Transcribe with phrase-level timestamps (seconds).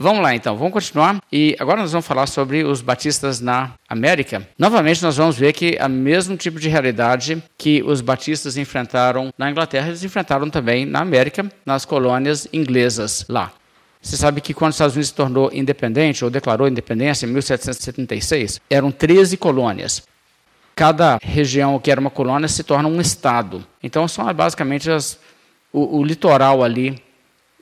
[0.00, 1.20] Vamos lá então, vamos continuar.
[1.32, 4.46] E agora nós vamos falar sobre os batistas na América.
[4.56, 9.50] Novamente, nós vamos ver que o mesmo tipo de realidade que os batistas enfrentaram na
[9.50, 13.50] Inglaterra, eles enfrentaram também na América, nas colônias inglesas lá.
[14.00, 18.60] Você sabe que quando os Estados Unidos se tornou independente, ou declarou independência em 1776,
[18.70, 20.04] eram 13 colônias.
[20.76, 23.66] Cada região que era uma colônia se torna um estado.
[23.82, 25.18] Então, são basicamente as,
[25.72, 27.02] o, o litoral ali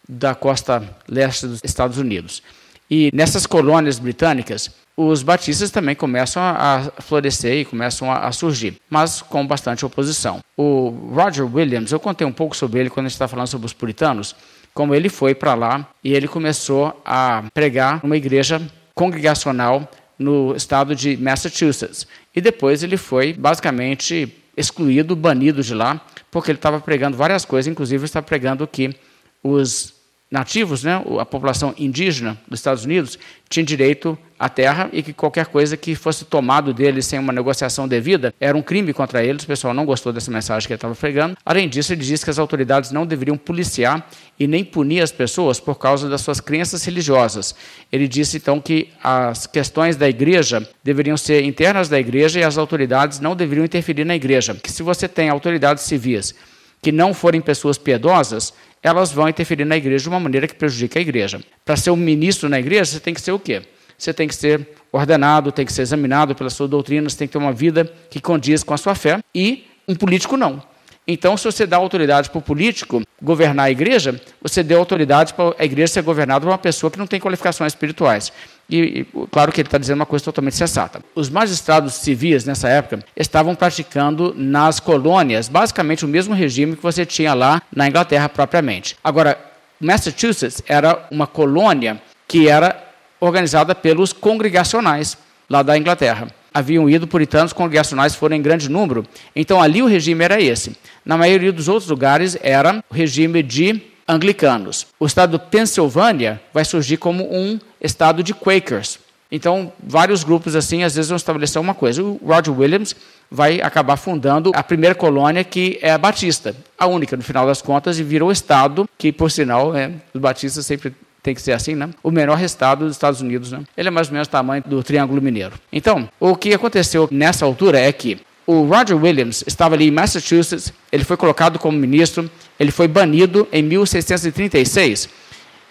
[0.08, 2.42] da costa leste dos Estados Unidos.
[2.90, 9.20] E nessas colônias britânicas, os batistas também começam a, florescer e começam a, surgir, mas
[9.20, 10.40] com bastante oposição.
[10.56, 13.66] O Roger Williams, eu contei um pouco sobre ele quando a gente está falando sobre
[13.66, 14.34] os puritanos,
[14.72, 18.62] como ele foi para lá e ele começou a pregar numa igreja
[18.94, 22.06] congregacional no estado de Massachusetts.
[22.34, 26.00] E depois ele foi basicamente excluído, banido de lá,
[26.30, 28.94] porque ele estava pregando várias coisas, inclusive estava pregando que
[29.42, 29.95] os
[30.30, 35.46] nativos, né, a população indígena dos Estados Unidos, tinha direito à terra e que qualquer
[35.46, 39.44] coisa que fosse tomado deles sem uma negociação devida era um crime contra eles.
[39.44, 41.36] O pessoal não gostou dessa mensagem que ele estava pregando.
[41.44, 44.04] Além disso, ele disse que as autoridades não deveriam policiar
[44.38, 47.54] e nem punir as pessoas por causa das suas crenças religiosas.
[47.90, 52.58] Ele disse então que as questões da igreja deveriam ser internas da igreja e as
[52.58, 54.56] autoridades não deveriam interferir na igreja.
[54.56, 56.34] Que se você tem autoridades civis
[56.82, 58.52] que não forem pessoas piedosas,
[58.86, 61.40] elas vão interferir na igreja de uma maneira que prejudica a igreja.
[61.64, 63.62] Para ser um ministro na igreja, você tem que ser o quê?
[63.98, 67.32] Você tem que ser ordenado, tem que ser examinado pela sua doutrina, você tem que
[67.32, 70.62] ter uma vida que condiz com a sua fé, e um político não.
[71.08, 75.54] Então, se você dá autoridade para o político governar a igreja, você deu autoridade para
[75.56, 78.32] a igreja ser governada por uma pessoa que não tem qualificações espirituais.
[78.68, 81.00] E, e claro que ele está dizendo uma coisa totalmente sensata.
[81.14, 87.06] Os magistrados civis, nessa época, estavam praticando nas colônias basicamente o mesmo regime que você
[87.06, 88.96] tinha lá na Inglaterra propriamente.
[89.04, 89.38] Agora,
[89.80, 92.84] Massachusetts era uma colônia que era
[93.20, 95.16] organizada pelos congregacionais
[95.48, 96.26] lá da Inglaterra
[96.56, 99.04] haviam ido puritanos congregacionais foram em grande número.
[99.34, 100.74] Então ali o regime era esse.
[101.04, 104.86] Na maioria dos outros lugares era o regime de anglicanos.
[104.98, 108.98] O estado do Pensilvânia vai surgir como um estado de Quakers.
[109.30, 112.02] Então, vários grupos assim, às vezes vão estabelecer uma coisa.
[112.02, 112.96] O Roger Williams
[113.30, 117.60] vai acabar fundando a primeira colônia que é a Batista, a única no final das
[117.60, 120.94] contas, e virou o estado que, por sinal, é, os batistas sempre
[121.26, 121.90] tem que ser assim, né?
[122.04, 123.64] O menor estado dos Estados Unidos, né?
[123.76, 125.54] Ele é mais ou menos o tamanho do Triângulo Mineiro.
[125.72, 130.72] Então, o que aconteceu nessa altura é que o Roger Williams estava ali em Massachusetts,
[130.92, 135.08] ele foi colocado como ministro, ele foi banido em 1636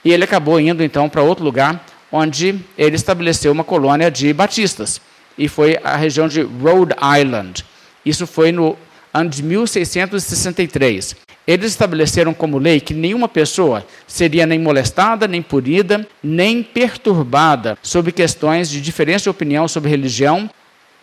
[0.03, 4.99] e ele acabou indo então para outro lugar onde ele estabeleceu uma colônia de batistas
[5.37, 7.63] e foi a região de Rhode Island.
[8.05, 8.77] Isso foi no
[9.13, 11.15] ano de 1663.
[11.47, 18.11] Eles estabeleceram como lei que nenhuma pessoa seria nem molestada, nem punida, nem perturbada sobre
[18.11, 20.49] questões de diferença de opinião sobre religião,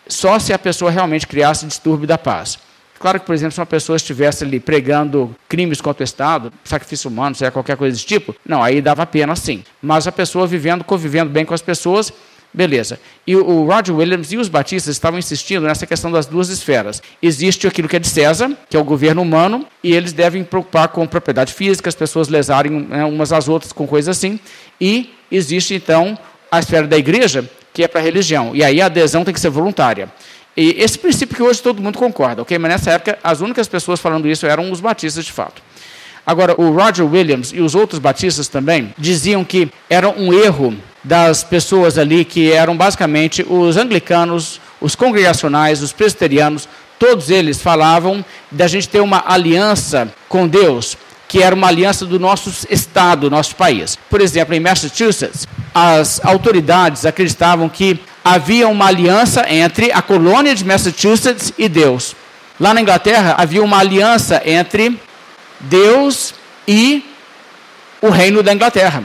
[0.07, 2.59] só se a pessoa realmente criasse distúrbio da paz.
[2.99, 7.09] Claro que, por exemplo, se uma pessoa estivesse ali pregando crimes contra o Estado, sacrifício
[7.09, 9.63] humano, seja qualquer coisa desse tipo, não, aí dava pena sim.
[9.81, 12.13] Mas a pessoa vivendo, convivendo bem com as pessoas,
[12.53, 12.99] Beleza.
[13.25, 17.01] E o Roger Williams e os batistas estavam insistindo nessa questão das duas esferas.
[17.21, 20.89] Existe aquilo que é de César, que é o governo humano, e eles devem preocupar
[20.89, 24.39] com propriedade física, as pessoas lesarem né, umas às outras com coisas assim.
[24.79, 26.17] E existe, então,
[26.51, 28.55] a esfera da igreja, que é para a religião.
[28.55, 30.11] E aí a adesão tem que ser voluntária.
[30.55, 32.55] E esse princípio que hoje todo mundo concorda, ok?
[32.59, 35.63] Mas nessa época, as únicas pessoas falando isso eram os batistas de fato.
[36.23, 41.43] Agora, o Roger Williams e os outros batistas também diziam que era um erro das
[41.43, 48.67] pessoas ali que eram basicamente os anglicanos, os congregacionais, os presbiterianos, todos eles falavam da
[48.67, 50.97] gente ter uma aliança com Deus,
[51.27, 53.97] que era uma aliança do nosso estado, nosso país.
[54.09, 60.63] Por exemplo, em Massachusetts, as autoridades acreditavam que havia uma aliança entre a colônia de
[60.63, 62.15] Massachusetts e Deus.
[62.59, 64.97] Lá na Inglaterra havia uma aliança entre
[65.59, 66.33] Deus
[66.67, 67.03] e
[68.01, 69.03] o reino da Inglaterra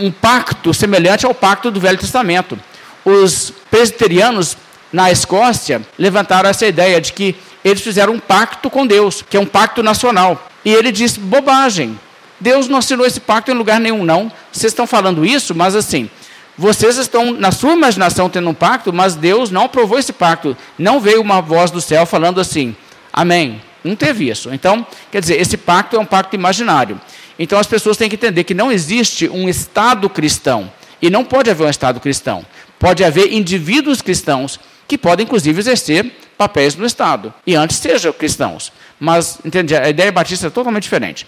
[0.00, 2.58] um pacto semelhante ao pacto do Velho Testamento.
[3.04, 4.56] Os presbiterianos
[4.92, 9.40] na Escócia levantaram essa ideia de que eles fizeram um pacto com Deus, que é
[9.40, 10.48] um pacto nacional.
[10.64, 11.98] E ele disse: bobagem.
[12.38, 14.32] Deus não assinou esse pacto em lugar nenhum, não.
[14.50, 16.08] Vocês estão falando isso, mas assim,
[16.56, 20.56] vocês estão, na sua imaginação, tendo um pacto, mas Deus não aprovou esse pacto.
[20.78, 22.74] Não veio uma voz do céu falando assim:
[23.12, 23.60] Amém.
[23.82, 24.52] Não teve isso.
[24.52, 27.00] Então, quer dizer, esse pacto é um pacto imaginário.
[27.42, 30.70] Então as pessoas têm que entender que não existe um Estado cristão.
[31.00, 32.44] E não pode haver um Estado cristão.
[32.78, 37.32] Pode haver indivíduos cristãos que podem, inclusive, exercer papéis no Estado.
[37.46, 38.70] E antes sejam cristãos.
[38.98, 39.74] Mas, entende?
[39.74, 41.26] A ideia batista é totalmente diferente.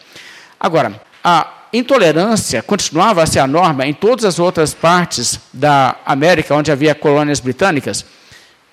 [0.60, 6.54] Agora, a intolerância continuava a ser a norma em todas as outras partes da América
[6.54, 8.04] onde havia colônias britânicas,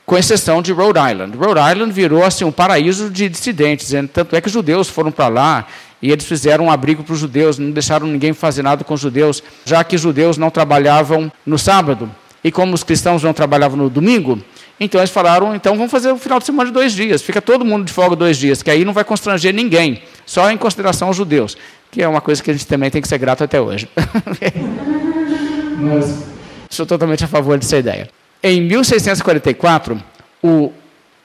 [0.06, 1.38] com exceção de Rhode Island.
[1.38, 5.68] Rhode Island virou assim um paraíso de dissidentes, tanto é que judeus foram para lá
[6.02, 9.02] e eles fizeram um abrigo para os judeus, não deixaram ninguém fazer nada com os
[9.02, 12.10] judeus, já que os judeus não trabalhavam no sábado
[12.44, 14.40] e como os cristãos não trabalhavam no domingo,
[14.80, 17.66] então eles falaram, então vamos fazer o final de semana de dois dias, fica todo
[17.66, 21.18] mundo de folga dois dias, que aí não vai constranger ninguém, só em consideração aos
[21.18, 21.58] judeus,
[21.92, 23.90] que é uma coisa que a gente também tem que ser grato até hoje.
[25.78, 26.24] Mas
[26.70, 28.10] sou totalmente a favor dessa ideia.
[28.42, 30.02] Em 1644,
[30.42, 30.72] o,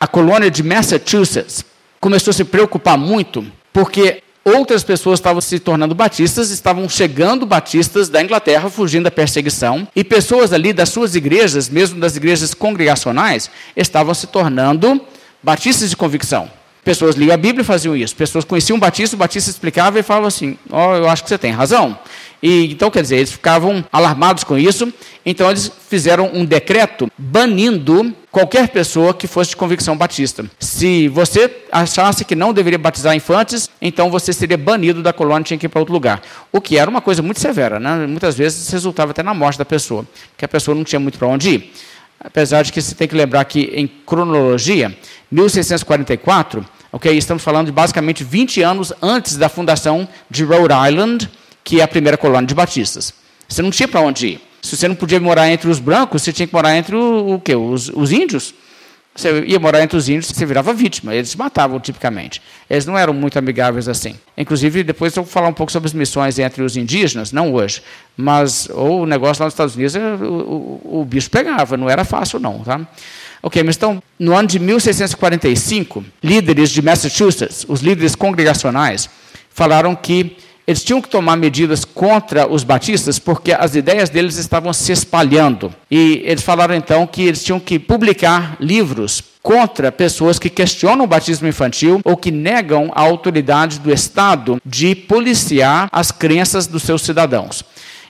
[0.01, 1.65] a colônia de Massachusetts
[2.01, 8.09] começou a se preocupar muito porque outras pessoas estavam se tornando batistas, estavam chegando batistas
[8.09, 13.51] da Inglaterra, fugindo da perseguição, e pessoas ali das suas igrejas, mesmo das igrejas congregacionais,
[13.75, 15.01] estavam se tornando
[15.43, 16.51] batistas de convicção.
[16.85, 18.15] Pessoas liam a Bíblia e faziam isso.
[18.15, 21.31] Pessoas conheciam o Batista, o Batista explicava e falava assim: Ó, oh, eu acho que
[21.31, 21.99] você tem razão.
[22.47, 24.93] E, então, quer dizer, eles ficavam alarmados com isso.
[25.25, 30.45] Então, eles fizeram um decreto banindo qualquer pessoa que fosse de convicção batista.
[30.61, 35.45] Se você achasse que não deveria batizar infantes, então você seria banido da colônia e
[35.45, 36.21] tinha que ir para outro lugar.
[36.53, 37.81] O que era uma coisa muito severa.
[37.81, 38.07] Né?
[38.07, 41.29] Muitas vezes resultava até na morte da pessoa, porque a pessoa não tinha muito para
[41.29, 41.73] onde ir.
[42.21, 44.95] Apesar de que você tem que lembrar que, em cronologia,
[45.31, 46.63] 1644,
[46.93, 51.31] ok, estamos falando de basicamente 20 anos antes da fundação de Rhode Island,
[51.65, 53.15] que é a primeira colônia de batistas.
[53.49, 54.41] Você não tinha para onde ir.
[54.63, 57.41] Se você não podia morar entre os brancos, você tinha que morar entre o, o
[57.41, 57.57] quê?
[57.57, 58.55] Os, os índios.
[59.15, 61.15] Você ia morar entre os índios, você virava vítima.
[61.15, 62.43] Eles matavam tipicamente.
[62.69, 64.17] Eles não eram muito amigáveis assim.
[64.37, 67.81] Inclusive, depois eu vou falar um pouco sobre as missões entre os indígenas, não hoje,
[68.17, 72.05] mas ou o negócio lá nos Estados Unidos, o, o, o bicho pegava, não era
[72.05, 72.81] fácil não, tá?
[73.41, 79.09] Ok, mas então, no ano de 1645, líderes de Massachusetts, os líderes congregacionais,
[79.51, 84.73] falaram que eles tinham que tomar medidas contra os batistas porque as ideias deles estavam
[84.73, 85.75] se espalhando.
[85.91, 91.09] E eles falaram então que eles tinham que publicar livros contra pessoas que questionam o
[91.09, 97.03] batismo infantil ou que negam a autoridade do Estado de policiar as crenças dos seus
[97.03, 97.63] cidadãos.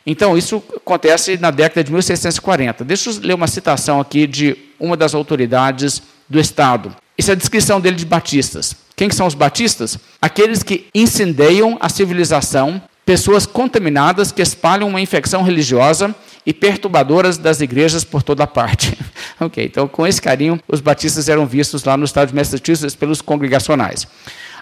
[0.06, 2.84] Então, isso acontece na década de 1640.
[2.84, 6.94] Deixa eu ler uma citação aqui de uma das autoridades do Estado.
[7.16, 8.76] Isso é a descrição dele de batistas.
[8.96, 9.98] Quem são os batistas?
[10.20, 16.14] Aqueles que incendeiam a civilização, pessoas contaminadas que espalham uma infecção religiosa
[16.46, 18.96] e perturbadoras das igrejas por toda parte.
[19.40, 23.20] ok, então com esse carinho, os batistas eram vistos lá no estado de Massachusetts pelos
[23.20, 24.06] congregacionais.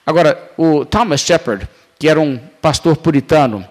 [0.06, 1.68] Agora, o Thomas Shepard,
[1.98, 3.64] que era um pastor puritano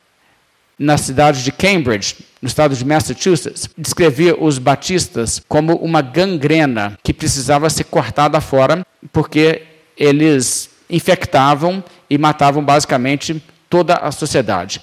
[0.81, 7.13] na cidade de Cambridge, no estado de Massachusetts, descrevia os batistas como uma gangrena que
[7.13, 8.83] precisava ser cortada fora,
[9.13, 9.61] porque
[9.95, 14.81] eles infectavam e matavam basicamente toda a sociedade.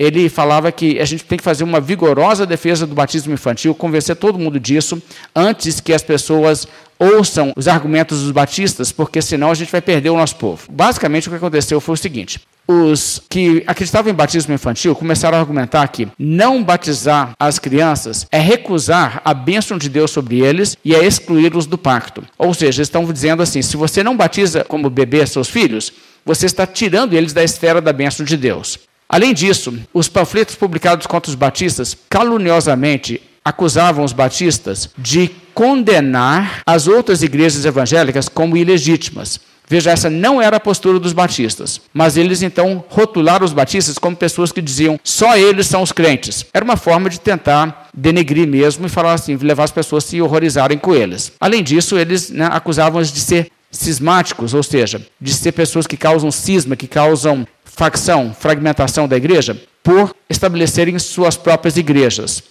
[0.00, 4.16] Ele falava que a gente tem que fazer uma vigorosa defesa do batismo infantil, convencer
[4.16, 5.00] todo mundo disso,
[5.36, 6.66] antes que as pessoas
[6.98, 10.62] ouçam os argumentos dos batistas, porque senão a gente vai perder o nosso povo.
[10.70, 15.40] Basicamente, o que aconteceu foi o seguinte: os que acreditavam em batismo infantil começaram a
[15.40, 20.94] argumentar que não batizar as crianças é recusar a bênção de Deus sobre eles e
[20.94, 22.24] é excluí-los do pacto.
[22.38, 25.92] Ou seja, estão dizendo assim: se você não batiza como bebê seus filhos,
[26.24, 28.78] você está tirando eles da esfera da bênção de Deus.
[29.12, 36.86] Além disso, os panfletos publicados contra os batistas caluniosamente acusavam os batistas de condenar as
[36.86, 39.40] outras igrejas evangélicas como ilegítimas.
[39.66, 41.80] Veja, essa não era a postura dos batistas.
[41.92, 46.46] Mas eles então rotularam os batistas como pessoas que diziam só eles são os crentes.
[46.54, 50.22] Era uma forma de tentar denegrir mesmo e falar assim, levar as pessoas a se
[50.22, 51.32] horrorizarem com eles.
[51.40, 56.30] Além disso, eles né, acusavam-os de ser cismáticos, ou seja, de ser pessoas que causam
[56.30, 57.46] cisma, que causam
[57.80, 62.42] facção, fragmentação da igreja, por estabelecerem suas próprias igrejas.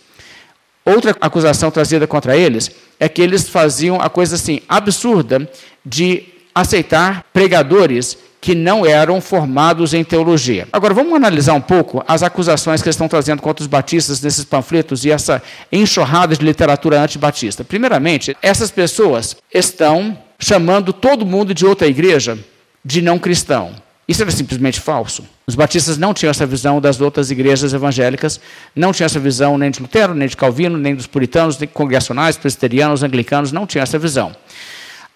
[0.83, 5.47] Outra acusação trazida contra eles é que eles faziam a coisa assim absurda
[5.85, 6.23] de
[6.55, 10.67] aceitar pregadores que não eram formados em teologia.
[10.73, 14.45] Agora, vamos analisar um pouco as acusações que eles estão trazendo contra os batistas nesses
[14.45, 17.63] panfletos e essa enxurrada de literatura antibatista.
[17.63, 22.35] Primeiramente, essas pessoas estão chamando todo mundo de outra igreja
[22.83, 23.75] de não cristão.
[24.09, 25.23] Isso era simplesmente falso.
[25.45, 28.41] Os batistas não tinham essa visão das outras igrejas evangélicas,
[28.75, 32.35] não tinham essa visão nem de Lutero, nem de Calvino, nem dos puritanos, nem congregacionais,
[32.35, 34.35] presbiterianos, anglicanos, não tinham essa visão.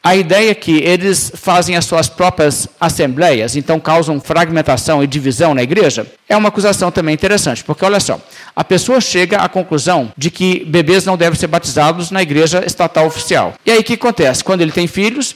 [0.03, 5.55] A ideia é que eles fazem as suas próprias assembleias, então causam fragmentação e divisão
[5.55, 8.19] na igreja, é uma acusação também interessante, porque olha só,
[8.55, 13.07] a pessoa chega à conclusão de que bebês não devem ser batizados na igreja estatal
[13.07, 13.55] oficial.
[13.65, 14.43] E aí o que acontece?
[14.43, 15.35] Quando ele tem filhos,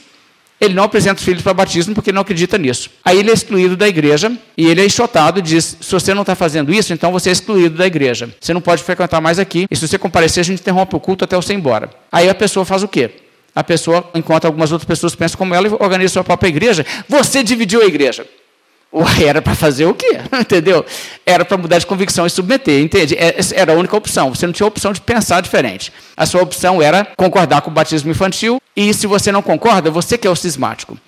[0.60, 2.90] Ele não apresenta os filhos para batismo porque ele não acredita nisso.
[3.04, 6.22] Aí ele é excluído da igreja e ele é enxotado e diz: se você não
[6.22, 8.28] está fazendo isso, então você é excluído da igreja.
[8.40, 9.66] Você não pode frequentar mais aqui.
[9.70, 11.90] E se você comparecer, a gente interrompe o culto até você ir embora.
[12.10, 13.10] Aí a pessoa faz o quê?
[13.54, 16.84] A pessoa encontra algumas outras pessoas que pensam como ela e organiza sua própria igreja.
[17.08, 18.26] Você dividiu a igreja.
[18.90, 20.18] Uai, era para fazer o quê?
[20.40, 20.84] Entendeu?
[21.26, 23.14] Era para mudar de convicção e submeter, entende?
[23.16, 24.34] É, era a única opção.
[24.34, 25.92] Você não tinha opção de pensar diferente.
[26.16, 30.16] A sua opção era concordar com o batismo infantil, e se você não concorda, você
[30.16, 30.98] que é o cismático.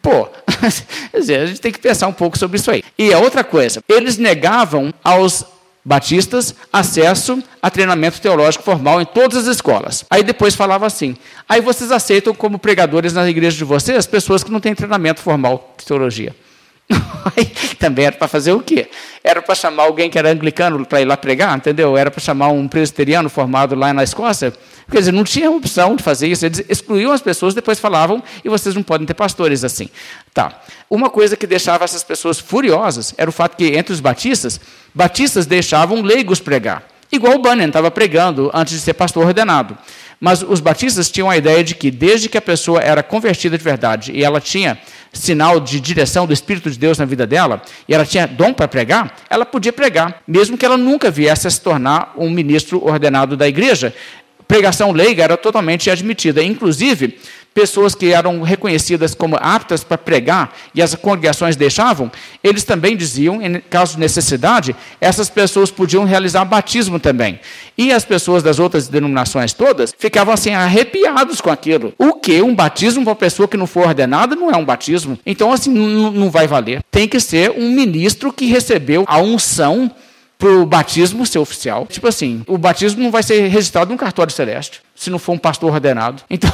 [0.00, 0.28] Pô,
[1.12, 2.82] a gente tem que pensar um pouco sobre isso aí.
[2.98, 5.44] E a outra coisa, eles negavam aos
[5.84, 10.04] batistas acesso a treinamento teológico formal em todas as escolas.
[10.08, 11.16] Aí depois falava assim:
[11.48, 15.74] aí vocês aceitam como pregadores na igreja de vocês pessoas que não têm treinamento formal
[15.78, 16.34] de teologia.
[17.78, 18.88] Também era para fazer o quê?
[19.22, 21.96] Era para chamar alguém que era anglicano para ir lá pregar, entendeu?
[21.96, 24.52] Era para chamar um presbiteriano formado lá na Escócia.
[24.90, 26.44] Quer dizer, não tinha opção de fazer isso.
[26.44, 29.88] Eles excluíam as pessoas, depois falavam, e vocês não podem ter pastores assim.
[30.34, 30.60] Tá.
[30.88, 34.60] Uma coisa que deixava essas pessoas furiosas era o fato que, entre os batistas,
[34.94, 36.82] batistas deixavam leigos pregar.
[37.12, 39.76] Igual o Bunyan estava pregando antes de ser pastor ordenado.
[40.20, 43.64] Mas os batistas tinham a ideia de que, desde que a pessoa era convertida de
[43.64, 44.78] verdade e ela tinha
[45.12, 48.68] sinal de direção do Espírito de Deus na vida dela, e ela tinha dom para
[48.68, 53.36] pregar, ela podia pregar, mesmo que ela nunca viesse a se tornar um ministro ordenado
[53.36, 53.94] da igreja.
[54.46, 56.42] Pregação leiga era totalmente admitida.
[56.42, 57.18] Inclusive,
[57.54, 62.10] pessoas que eram reconhecidas como aptas para pregar e as congregações deixavam,
[62.42, 67.40] eles também diziam, em caso de necessidade, essas pessoas podiam realizar batismo também.
[67.76, 71.92] E as pessoas das outras denominações todas ficavam assim arrepiados com aquilo.
[71.98, 72.42] O que?
[72.42, 75.18] Um batismo para uma pessoa que não for ordenada não é um batismo.
[75.24, 76.82] Então, assim, não vai valer.
[76.90, 79.90] Tem que ser um ministro que recebeu a unção
[80.40, 81.86] para o batismo ser oficial.
[81.86, 85.38] Tipo assim, o batismo não vai ser registrado num cartório celeste, se não for um
[85.38, 86.22] pastor ordenado.
[86.30, 86.50] Então,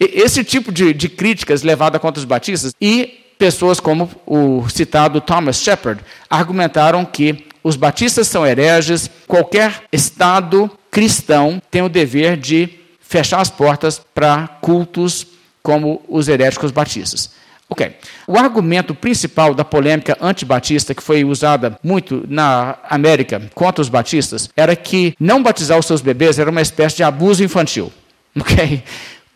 [0.00, 5.60] esse tipo de, de críticas levada contra os batistas e pessoas como o citado Thomas
[5.60, 13.40] Shepard argumentaram que os batistas são hereges, qualquer Estado cristão tem o dever de fechar
[13.40, 15.24] as portas para cultos
[15.62, 17.30] como os heréticos batistas.
[17.68, 17.96] Ok.
[18.26, 24.48] O argumento principal da polêmica antibatista, que foi usada muito na América contra os batistas,
[24.56, 27.92] era que não batizar os seus bebês era uma espécie de abuso infantil.
[28.38, 28.82] Ok?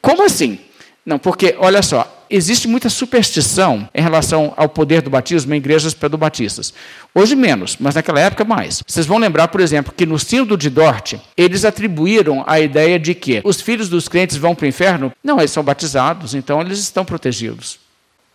[0.02, 0.58] Como assim?
[1.06, 5.94] Não, porque, olha só, existe muita superstição em relação ao poder do batismo em igrejas
[5.94, 6.72] pedobatistas.
[7.14, 8.82] Hoje menos, mas naquela época mais.
[8.86, 13.14] Vocês vão lembrar, por exemplo, que no sínodo de Dort, eles atribuíram a ideia de
[13.14, 15.12] que os filhos dos crentes vão para o inferno.
[15.24, 17.78] Não, eles são batizados, então eles estão protegidos.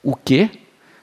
[0.06, 0.52] O quê?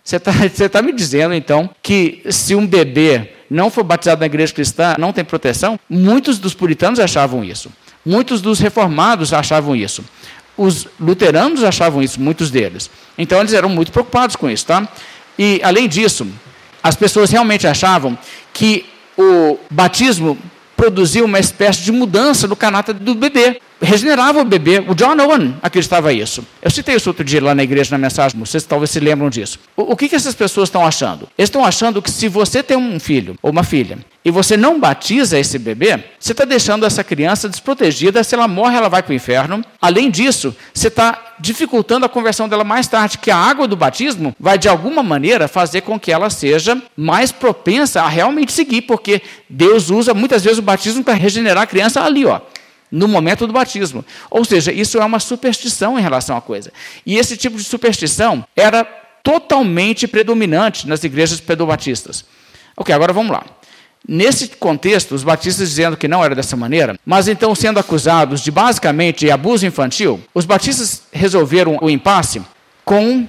[0.05, 0.17] Você
[0.47, 4.95] está tá me dizendo, então, que se um bebê não for batizado na igreja cristã,
[4.97, 5.79] não tem proteção?
[5.91, 7.71] Muitos dos puritanos achavam isso.
[8.07, 10.05] Muitos dos reformados achavam isso.
[10.57, 12.89] Os luteranos achavam isso, muitos deles.
[13.19, 14.89] Então, eles eram muito preocupados com isso, tá?
[15.37, 16.27] E, além disso,
[16.83, 18.17] as pessoas realmente achavam
[18.53, 18.87] que
[19.19, 20.39] o batismo
[20.77, 24.83] produzia uma espécie de mudança no caráter do bebê regenerava o bebê.
[24.87, 26.47] O John Owen acreditava isso.
[26.61, 29.59] Eu citei isso outro dia lá na igreja, na mensagem, vocês talvez se lembram disso.
[29.77, 31.29] O, o que, que essas pessoas estão achando?
[31.37, 34.79] Eles estão achando que se você tem um filho ou uma filha e você não
[34.79, 38.23] batiza esse bebê, você está deixando essa criança desprotegida.
[38.23, 39.65] Se ela morre, ela vai para o inferno.
[39.81, 44.35] Além disso, você está dificultando a conversão dela mais tarde, que a água do batismo
[44.39, 49.21] vai, de alguma maneira, fazer com que ela seja mais propensa a realmente seguir, porque
[49.51, 52.41] Deus usa muitas vezes o batismo para regenerar a criança ali, ó
[52.93, 54.05] no momento do batismo.
[54.31, 56.71] Ou seja, isso é uma superstição em relação à coisa.
[57.07, 58.85] E esse tipo de superstição era
[59.23, 62.25] totalmente predominante nas igrejas pedobatistas.
[62.77, 63.45] Ok, agora vamos lá.
[64.07, 68.51] Nesse contexto, os batistas dizendo que não era dessa maneira, mas então sendo acusados de
[68.51, 72.43] basicamente abuso infantil, os batistas resolveram o impasse
[72.85, 73.29] com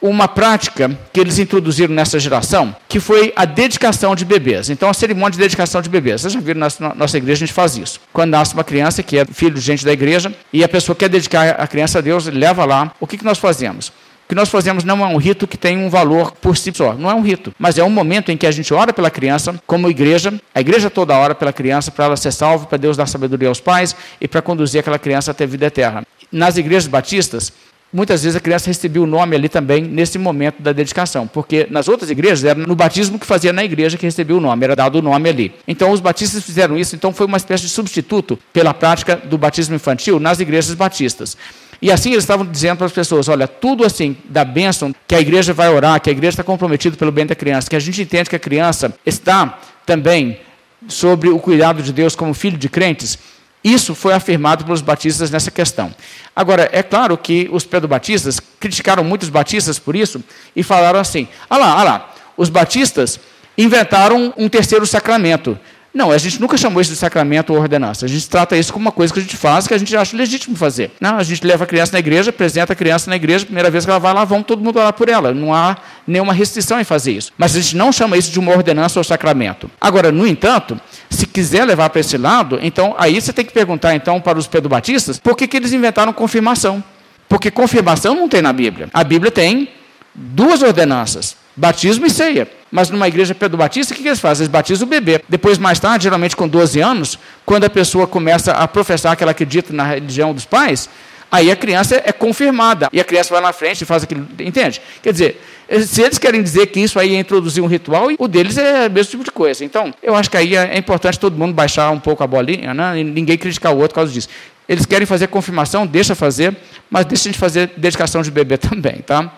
[0.00, 4.70] uma prática que eles introduziram nessa geração, que foi a dedicação de bebês.
[4.70, 6.22] Então, a cerimônia de dedicação de bebês.
[6.22, 8.00] Vocês já viram, na nossa igreja a gente faz isso.
[8.12, 11.08] Quando nasce uma criança que é filho de gente da igreja, e a pessoa quer
[11.08, 12.92] dedicar a criança a Deus, leva lá.
[12.98, 13.88] O que, que nós fazemos?
[13.88, 16.94] O que nós fazemos não é um rito que tem um valor por si só,
[16.94, 19.60] não é um rito, mas é um momento em que a gente ora pela criança,
[19.66, 23.06] como igreja, a igreja toda ora pela criança para ela ser salva, para Deus dar
[23.06, 26.04] sabedoria aos pais e para conduzir aquela criança até a vida eterna.
[26.30, 27.52] Nas igrejas batistas,
[27.92, 31.88] Muitas vezes a criança recebia o nome ali também nesse momento da dedicação, porque nas
[31.88, 34.96] outras igrejas era no batismo que fazia na igreja que recebia o nome, era dado
[34.96, 35.52] o nome ali.
[35.66, 39.74] Então os batistas fizeram isso, então foi uma espécie de substituto pela prática do batismo
[39.74, 41.36] infantil nas igrejas batistas.
[41.82, 45.20] E assim eles estavam dizendo para as pessoas: olha, tudo assim da bênção que a
[45.20, 48.02] igreja vai orar, que a igreja está comprometida pelo bem da criança, que a gente
[48.02, 50.38] entende que a criança está também
[50.86, 53.18] sobre o cuidado de Deus como filho de crentes,
[53.62, 55.94] Isso foi afirmado pelos batistas nessa questão.
[56.34, 60.22] Agora, é claro que os pedobatistas criticaram muito os batistas por isso
[60.56, 63.20] e falaram assim: ah lá, ah lá, os batistas
[63.58, 65.58] inventaram um terceiro sacramento.
[65.92, 68.06] Não, a gente nunca chamou isso de sacramento ou ordenança.
[68.06, 70.16] A gente trata isso como uma coisa que a gente faz, que a gente acha
[70.16, 70.92] legítimo fazer.
[71.00, 73.84] Não, a gente leva a criança na igreja, apresenta a criança na igreja, primeira vez
[73.84, 75.34] que ela vai lá, vamos todo mundo orar por ela.
[75.34, 77.32] Não há nenhuma restrição em fazer isso.
[77.36, 79.68] Mas a gente não chama isso de uma ordenança ou sacramento.
[79.80, 83.94] Agora, no entanto, se quiser levar para esse lado, então aí você tem que perguntar
[83.94, 86.82] então para os pedobatistas por que, que eles inventaram confirmação.
[87.28, 88.88] Porque confirmação não tem na Bíblia.
[88.92, 89.68] A Bíblia tem
[90.14, 92.48] duas ordenanças: batismo e ceia.
[92.72, 94.44] Mas numa igreja pedobatista, o que, que eles fazem?
[94.44, 95.20] Eles batizam o bebê.
[95.28, 99.32] Depois, mais tarde, geralmente com 12 anos, quando a pessoa começa a professar que ela
[99.32, 100.88] acredita na religião dos pais,
[101.30, 102.88] aí a criança é confirmada.
[102.92, 104.26] E a criança vai na frente e faz aquilo.
[104.38, 104.80] Entende?
[105.02, 105.40] Quer dizer,
[105.86, 108.90] se eles querem dizer que isso aí é introduzir um ritual, o deles é o
[108.90, 109.64] mesmo tipo de coisa.
[109.64, 113.00] Então, eu acho que aí é importante todo mundo baixar um pouco a bolinha, né?
[113.00, 114.28] e ninguém criticar o outro por causa disso.
[114.68, 116.56] Eles querem fazer confirmação, deixa fazer,
[116.88, 119.32] mas deixa gente fazer dedicação de bebê também, tá?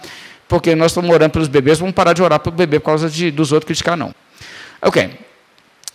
[0.53, 3.31] Porque nós estamos orando pelos bebês, vamos parar de orar pelo bebê por causa de,
[3.31, 4.15] dos outros criticar, não.
[4.83, 5.19] Ok.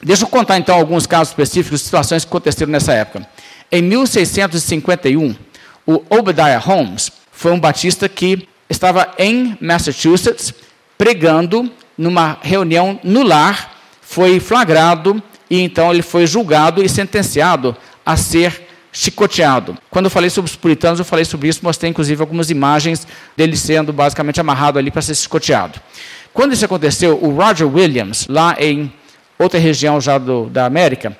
[0.01, 3.29] Deixa eu contar então alguns casos específicos, situações que aconteceram nessa época.
[3.71, 5.35] Em 1651,
[5.85, 10.51] o Obadiah Holmes foi um batista que estava em Massachusetts
[10.97, 15.21] pregando numa reunião no lar, foi flagrado
[15.51, 18.66] e então ele foi julgado e sentenciado a ser
[18.97, 19.77] chicoteado.
[19.91, 23.55] Quando eu falei sobre os puritanos, eu falei sobre isso, mostrei inclusive algumas imagens dele
[23.55, 25.79] sendo basicamente amarrado ali para ser chicoteado.
[26.33, 28.91] Quando isso aconteceu, o Roger Williams, lá em
[29.37, 31.15] outra região já do, da América,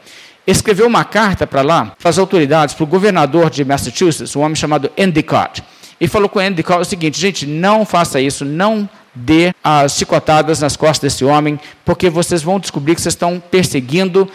[0.48, 4.56] escreveu uma carta para lá, para as autoridades, para o governador de Massachusetts, um homem
[4.56, 5.64] chamado Endicott,
[6.02, 10.60] e falou com o Endicott o seguinte: gente, não faça isso, não dê as chicotadas
[10.62, 14.28] nas costas desse homem, porque vocês vão descobrir que vocês estão perseguindo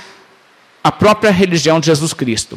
[0.85, 2.57] a própria religião de Jesus Cristo.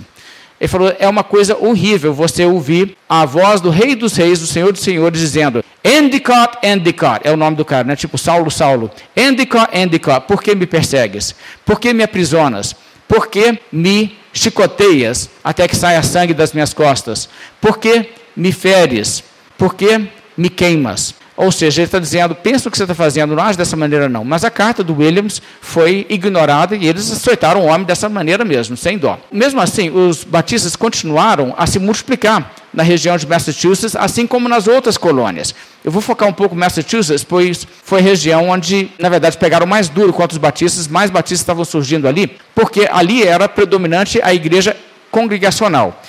[0.59, 4.47] Ele falou: é uma coisa horrível você ouvir a voz do Rei dos Reis, do
[4.47, 7.95] Senhor dos Senhores, dizendo: Endicott, Endicott, é o nome do cara, né?
[7.95, 8.89] Tipo Saulo, Saulo.
[9.15, 11.35] Endicott, Endicott, por que me persegues?
[11.65, 12.75] Por que me aprisionas?
[13.07, 17.29] Por que me chicoteias até que saia sangue das minhas costas?
[17.61, 19.23] Por que me feres?
[19.57, 21.13] Por que me queimas?
[21.37, 24.07] Ou seja, ele está dizendo, pensa o que você está fazendo, não age dessa maneira
[24.07, 24.23] não.
[24.23, 28.77] Mas a carta do Williams foi ignorada e eles aceitaram o homem dessa maneira mesmo,
[28.77, 29.19] sem dó.
[29.31, 34.67] Mesmo assim, os batistas continuaram a se multiplicar na região de Massachusetts, assim como nas
[34.67, 35.53] outras colônias.
[35.83, 39.65] Eu vou focar um pouco em Massachusetts, pois foi a região onde, na verdade, pegaram
[39.65, 44.33] mais duro contra os batistas, mais batistas estavam surgindo ali, porque ali era predominante a
[44.33, 44.75] igreja
[45.11, 46.01] congregacional.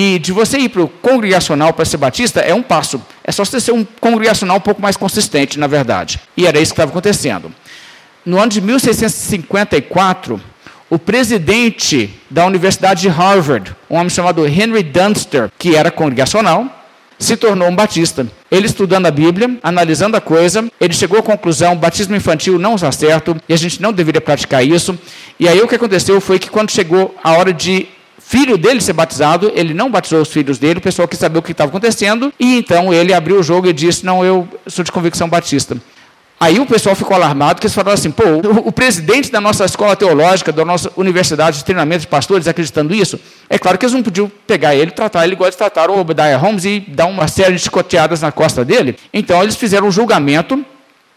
[0.00, 3.02] E de você ir para o congregacional para ser batista é um passo.
[3.24, 6.20] É só você ser um congregacional um pouco mais consistente, na verdade.
[6.36, 7.52] E era isso que estava acontecendo.
[8.24, 10.40] No ano de 1654,
[10.88, 16.66] o presidente da Universidade de Harvard, um homem chamado Henry Dunster, que era congregacional,
[17.18, 18.24] se tornou um batista.
[18.52, 22.92] Ele estudando a Bíblia, analisando a coisa, ele chegou à conclusão: batismo infantil não está
[22.92, 24.96] certo e a gente não deveria praticar isso.
[25.40, 28.92] E aí o que aconteceu foi que quando chegou a hora de filho dele ser
[28.92, 32.32] batizado, ele não batizou os filhos dele, o pessoal quis saber o que estava acontecendo,
[32.38, 35.76] e então ele abriu o jogo e disse: Não, eu sou de convicção batista.
[36.40, 38.22] Aí o pessoal ficou alarmado, porque eles falaram assim: pô,
[38.64, 43.18] o, presidente da nossa escola teológica, da nossa universidade de treinamento de pastores, acreditando isso,
[43.50, 46.36] é claro que eles não podiam pegar ele, tratar ele igual eles trataram o Obadiah
[46.36, 48.96] Holmes e dar uma série de chicoteadas na costa dele.
[49.12, 50.64] Então eles fizeram um julgamento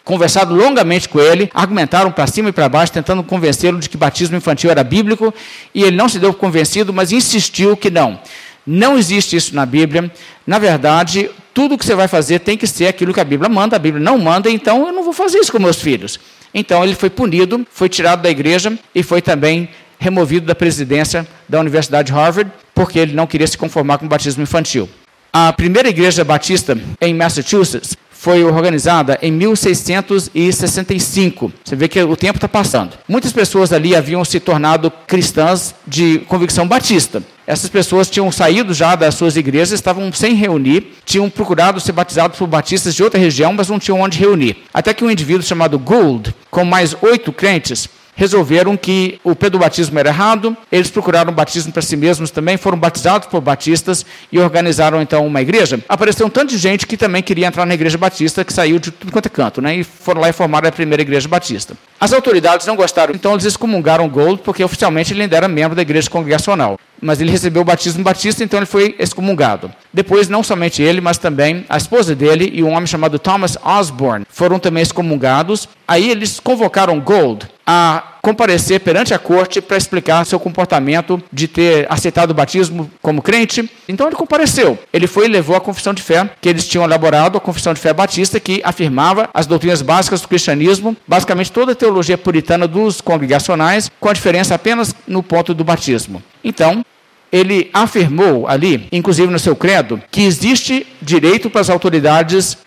[0.04, 4.36] conversado longamente com ele, argumentaram para cima e para baixo, tentando convencê-lo de que batismo
[4.36, 5.34] infantil era bíblico,
[5.74, 8.20] e ele não se deu convencido, mas insistiu que não.
[8.66, 10.12] Não existe isso na Bíblia.
[10.46, 13.76] Na verdade, tudo que você vai fazer tem que ser aquilo que a Bíblia manda.
[13.76, 16.20] A Bíblia não manda, então eu não vou fazer isso com meus filhos.
[16.54, 21.60] Então ele foi punido, foi tirado da igreja e foi também removido da presidência da
[21.60, 24.90] Universidade de Harvard, porque ele não queria se conformar com o batismo infantil.
[25.32, 31.52] A primeira igreja batista em Massachusetts foi organizada em 1665.
[31.66, 32.96] Você vê que o tempo está passando.
[33.08, 37.24] Muitas pessoas ali haviam se tornado cristãs de convicção batista.
[37.48, 42.38] Essas pessoas tinham saído já das suas igrejas, estavam sem reunir, tinham procurado ser batizados
[42.38, 44.58] por batistas de outra região, mas não tinham onde reunir.
[44.72, 50.10] Até que um indivíduo chamado Gould, com mais oito crentes, resolveram que o pedobatismo era
[50.10, 55.26] errado, eles procuraram batismo para si mesmos também, foram batizados por batistas e organizaram então
[55.26, 55.80] uma igreja.
[55.88, 58.92] Apareceu um tanto de gente que também queria entrar na igreja batista, que saiu de
[58.92, 59.76] tudo quanto é canto, né?
[59.76, 61.76] E foram lá e formaram a primeira igreja batista.
[62.02, 65.84] As autoridades não gostaram, então eles excomungaram Gold, porque oficialmente ele ainda era membro da
[65.84, 66.80] igreja congregacional.
[67.00, 69.72] Mas ele recebeu o batismo batista, então ele foi excomungado.
[69.94, 74.26] Depois, não somente ele, mas também a esposa dele e um homem chamado Thomas Osborne
[74.28, 75.70] foram também excomungados.
[75.88, 81.88] Aí eles convocaram Gold a comparecer perante a corte para explicar seu comportamento de ter
[81.90, 83.70] aceitado o batismo como crente.
[83.88, 84.78] Então ele compareceu.
[84.94, 87.80] Ele foi e levou a confissão de fé que eles tinham elaborado, a confissão de
[87.80, 93.02] fé batista, que afirmava as doutrinas básicas do cristianismo, basicamente toda a teologia puritana dos
[93.02, 96.22] congregacionais, com a diferença apenas no ponto do batismo.
[96.44, 96.84] Então,
[97.32, 102.58] ele afirmou ali, inclusive no seu credo, que existe direito para as autoridades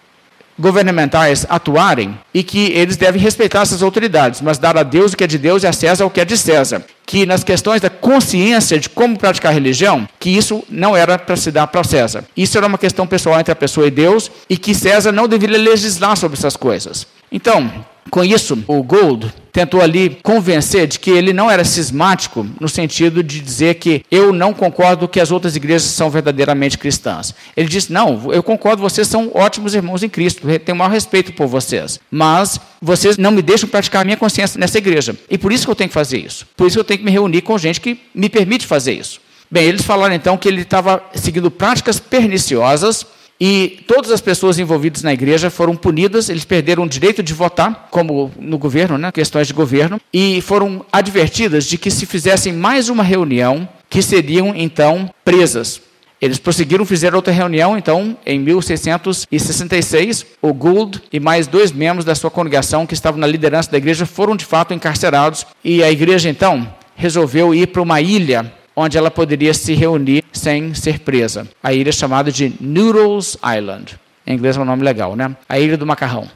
[0.59, 5.25] governamentais atuarem e que eles devem respeitar essas autoridades, mas dar a Deus o que
[5.25, 6.85] é de Deus e a César o que é de César.
[7.07, 11.51] Que nas questões da consciência de como praticar religião, que isso não era para se
[11.51, 12.25] dar para César.
[12.37, 15.59] Isso era uma questão pessoal entre a pessoa e Deus e que César não deveria
[15.59, 17.07] legislar sobre essas coisas.
[17.31, 17.71] Então,
[18.11, 23.23] com isso, o Gold tentou ali convencer de que ele não era cismático no sentido
[23.23, 27.35] de dizer que eu não concordo que as outras igrejas são verdadeiramente cristãs.
[27.57, 31.33] Ele disse: "Não, eu concordo, vocês são ótimos irmãos em Cristo, tenho o maior respeito
[31.33, 35.17] por vocês, mas vocês não me deixam praticar a minha consciência nessa igreja.
[35.31, 36.47] E por isso que eu tenho que fazer isso.
[36.57, 39.21] Por isso que eu tenho que me reunir com gente que me permite fazer isso."
[39.51, 43.07] Bem, eles falaram então que ele estava seguindo práticas perniciosas
[43.41, 47.89] e todas as pessoas envolvidas na igreja foram punidas, eles perderam o direito de votar,
[47.91, 52.89] como no governo, né, questões de governo, e foram advertidas de que se fizessem mais
[52.89, 55.81] uma reunião, que seriam então presas.
[56.21, 62.15] Eles prosseguiram, fizeram outra reunião, então, em 1666, o Gould e mais dois membros da
[62.15, 66.31] sua congregação que estavam na liderança da igreja foram de fato encarcerados, e a igreja
[66.31, 71.47] então resolveu ir para uma ilha onde ela poderia se reunir sem ser presa.
[71.63, 73.99] A ilha é chamada de Noodles Island.
[74.27, 75.37] Em inglês é um nome legal, né?
[75.49, 76.29] A Ilha do Macarrão.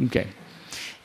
[0.00, 0.26] Okay.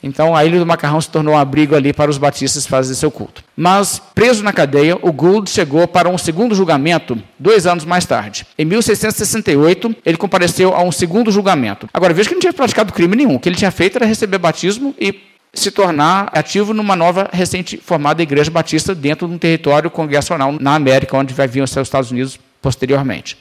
[0.02, 3.10] Então, a Ilha do Macarrão se tornou um abrigo ali para os batistas fazerem seu
[3.10, 3.42] culto.
[3.56, 8.46] Mas, preso na cadeia, o Gould chegou para um segundo julgamento dois anos mais tarde.
[8.58, 11.88] Em 1668, ele compareceu a um segundo julgamento.
[11.92, 13.36] Agora, veja que não tinha praticado crime nenhum.
[13.36, 15.12] O que ele tinha feito era receber batismo e
[15.60, 20.74] se tornar ativo numa nova recente formada igreja batista dentro de um território congregacional na
[20.74, 23.36] América, onde vai vir os Estados Unidos posteriormente.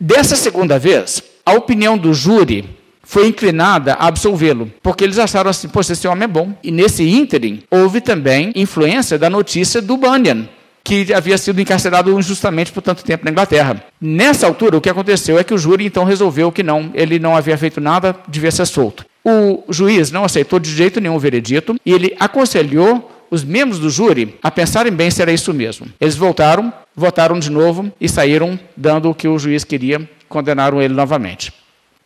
[0.00, 2.68] Dessa segunda vez, a opinião do júri
[3.02, 6.52] foi inclinada a absolvê-lo, porque eles acharam assim, poxa, esse homem é bom.
[6.62, 10.48] E nesse ínterim, houve também influência da notícia do Bunyan,
[10.86, 13.82] que havia sido encarcerado injustamente por tanto tempo na Inglaterra.
[14.00, 17.36] Nessa altura, o que aconteceu é que o júri então resolveu que não, ele não
[17.36, 19.04] havia feito nada, devia ser solto.
[19.24, 23.90] O juiz não aceitou de jeito nenhum o veredito e ele aconselhou os membros do
[23.90, 25.88] júri a pensarem bem se era isso mesmo.
[26.00, 30.94] Eles voltaram, votaram de novo e saíram dando o que o juiz queria, condenaram ele
[30.94, 31.52] novamente.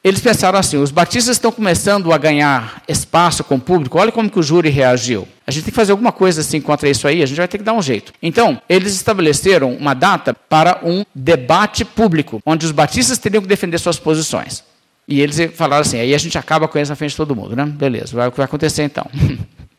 [0.02, 4.30] Eles pensaram assim: os batistas estão começando a ganhar espaço com o público, olha como
[4.30, 5.28] que o júri reagiu.
[5.46, 7.58] A gente tem que fazer alguma coisa assim contra isso aí, a gente vai ter
[7.58, 8.12] que dar um jeito.
[8.22, 13.78] Então, eles estabeleceram uma data para um debate público, onde os batistas teriam que defender
[13.78, 14.64] suas posições.
[15.06, 17.56] E eles falaram assim, aí a gente acaba com isso na frente de todo mundo,
[17.56, 17.64] né?
[17.64, 19.04] Beleza, vai, o que vai acontecer então?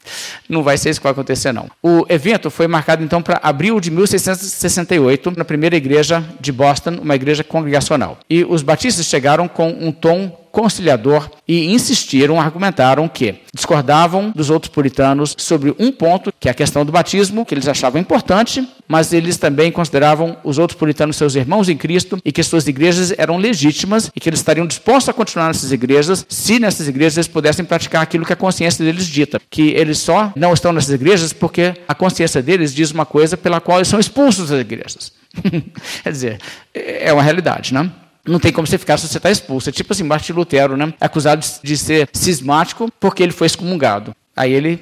[0.50, 1.70] Não vai ser isso que vai acontecer, não.
[1.82, 7.16] O evento foi marcado, então, para abril de 1668, na primeira igreja de Boston, uma
[7.16, 8.18] igreja congregacional.
[8.30, 14.72] E os batistas chegaram com um tom conciliador e insistiram, argumentaram que discordavam dos outros
[14.72, 19.12] puritanos sobre um ponto, que é a questão do batismo, que eles achavam importante, mas
[19.12, 23.38] eles também consideravam os outros puritanos seus irmãos em Cristo e que suas igrejas eram
[23.38, 27.66] legítimas e que eles estariam dispostos a continuar nessas igrejas se nessas igrejas eles pudessem
[27.66, 31.74] praticar aquilo que a consciência deles dita, que eles só não estão nessas igrejas porque
[31.88, 35.12] a consciência deles diz uma coisa pela qual eles são expulsos das igrejas.
[36.04, 36.40] Quer dizer,
[36.72, 37.92] é uma realidade, não?
[38.26, 39.70] Não tem como você ficar se você está expulso.
[39.70, 40.94] É tipo assim, Martin Lutero, né?
[41.00, 44.16] Acusado de ser cismático porque ele foi excomungado.
[44.36, 44.80] Aí ele,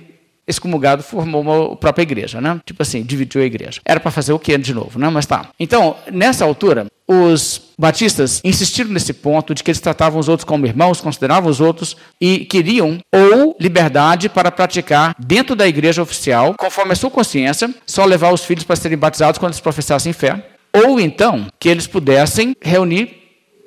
[0.48, 2.60] excomungado, formou uma própria igreja, né?
[2.66, 3.82] Tipo assim, dividiu a igreja.
[3.86, 5.10] Era para fazer o quê de novo, né?
[5.10, 5.50] Mas tá.
[5.60, 10.68] Então, nessa altura, os batistas insistiram nesse ponto de que eles tratavam os outros como
[10.68, 16.94] irmãos, consideravam os outros e queriam ou liberdade para praticar dentro da igreja oficial, conforme
[16.94, 21.00] a sua consciência, só levar os filhos para serem batizados quando eles professassem fé, ou
[21.00, 23.20] então que eles pudessem reunir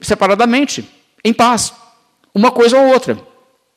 [0.03, 0.85] separadamente,
[1.25, 1.73] em paz,
[2.35, 3.19] uma coisa ou outra.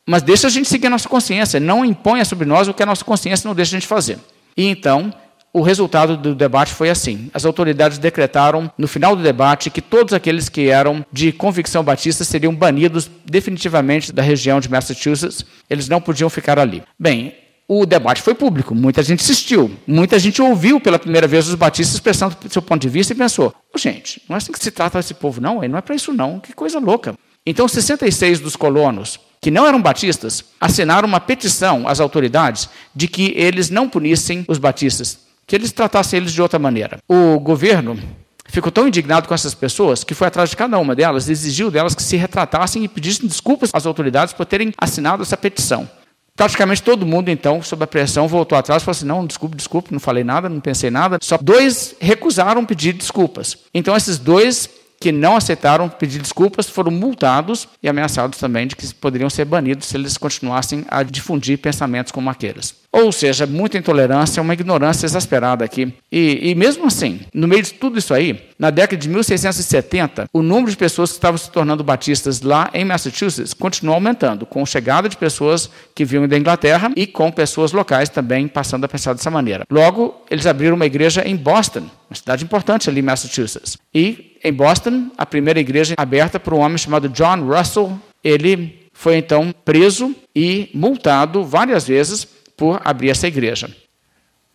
[0.07, 2.85] Mas deixa a gente seguir a nossa consciência, não imponha sobre nós o que a
[2.85, 4.19] nossa consciência não deixa a gente fazer.
[4.55, 5.13] E então,
[5.55, 10.13] o resultado do debate foi assim: as autoridades decretaram, no final do debate, que todos
[10.13, 16.01] aqueles que eram de convicção batista seriam banidos definitivamente da região de Massachusetts, eles não
[16.01, 16.83] podiam ficar ali.
[16.99, 17.33] Bem,
[17.67, 21.95] o debate foi público, muita gente assistiu, muita gente ouviu pela primeira vez os batistas
[21.95, 24.99] expressando seu ponto de vista e pensou: oh, gente, não é assim que se trata
[24.99, 27.15] esse povo, não, não é para isso, não, que coisa louca.
[27.45, 33.33] Então, 66 dos colonos, que não eram batistas, assinaram uma petição às autoridades de que
[33.35, 36.97] eles não punissem os batistas, que eles tratassem eles de outra maneira.
[37.07, 37.99] O governo
[38.47, 41.93] ficou tão indignado com essas pessoas que foi atrás de cada uma delas, exigiu delas
[41.93, 45.87] que se retratassem e pedissem desculpas às autoridades por terem assinado essa petição.
[46.35, 49.93] Praticamente todo mundo, então, sob a pressão, voltou atrás e falou assim: não, desculpe, desculpe,
[49.93, 51.17] não falei nada, não pensei nada.
[51.21, 53.57] Só dois recusaram pedir desculpas.
[53.73, 54.69] Então, esses dois
[55.05, 59.85] que não aceitaram pedir desculpas foram multados e ameaçados também de que poderiam ser banidos
[59.85, 62.73] se eles continuassem a difundir pensamentos como aqueles.
[62.91, 65.93] Ou seja, muita intolerância, uma ignorância exasperada aqui.
[66.11, 70.41] E, e, mesmo assim, no meio de tudo isso aí, na década de 1670, o
[70.41, 74.65] número de pessoas que estavam se tornando batistas lá em Massachusetts continuou aumentando, com a
[74.65, 79.13] chegada de pessoas que vinham da Inglaterra e com pessoas locais também passando a pensar
[79.13, 79.65] dessa maneira.
[79.69, 83.77] Logo, eles abriram uma igreja em Boston, uma cidade importante ali em Massachusetts.
[83.93, 89.17] E em Boston, a primeira igreja aberta por um homem chamado John Russell, ele foi
[89.17, 93.75] então preso e multado várias vezes por abrir essa igreja.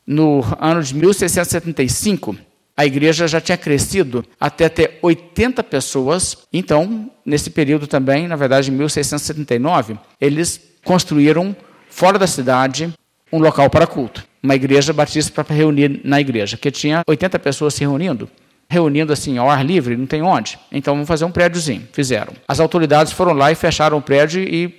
[0.07, 2.37] No ano de 1675,
[2.77, 6.39] a igreja já tinha crescido até ter 80 pessoas.
[6.53, 11.55] Então, nesse período também, na verdade, em 1679, eles construíram
[11.89, 12.93] fora da cidade
[13.33, 17.75] um local para culto, uma igreja batista para reunir na igreja, que tinha 80 pessoas
[17.75, 18.31] se reunindo
[18.71, 20.57] reunindo assim ao ar livre, não tem onde.
[20.71, 21.87] Então vamos fazer um prédiozinho.
[21.93, 22.33] Fizeram.
[22.47, 24.73] As autoridades foram lá e fecharam o prédio e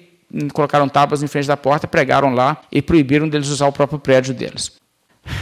[0.53, 4.33] colocaram tábuas em frente da porta, pregaram lá e proibiram deles usar o próprio prédio
[4.33, 4.71] deles.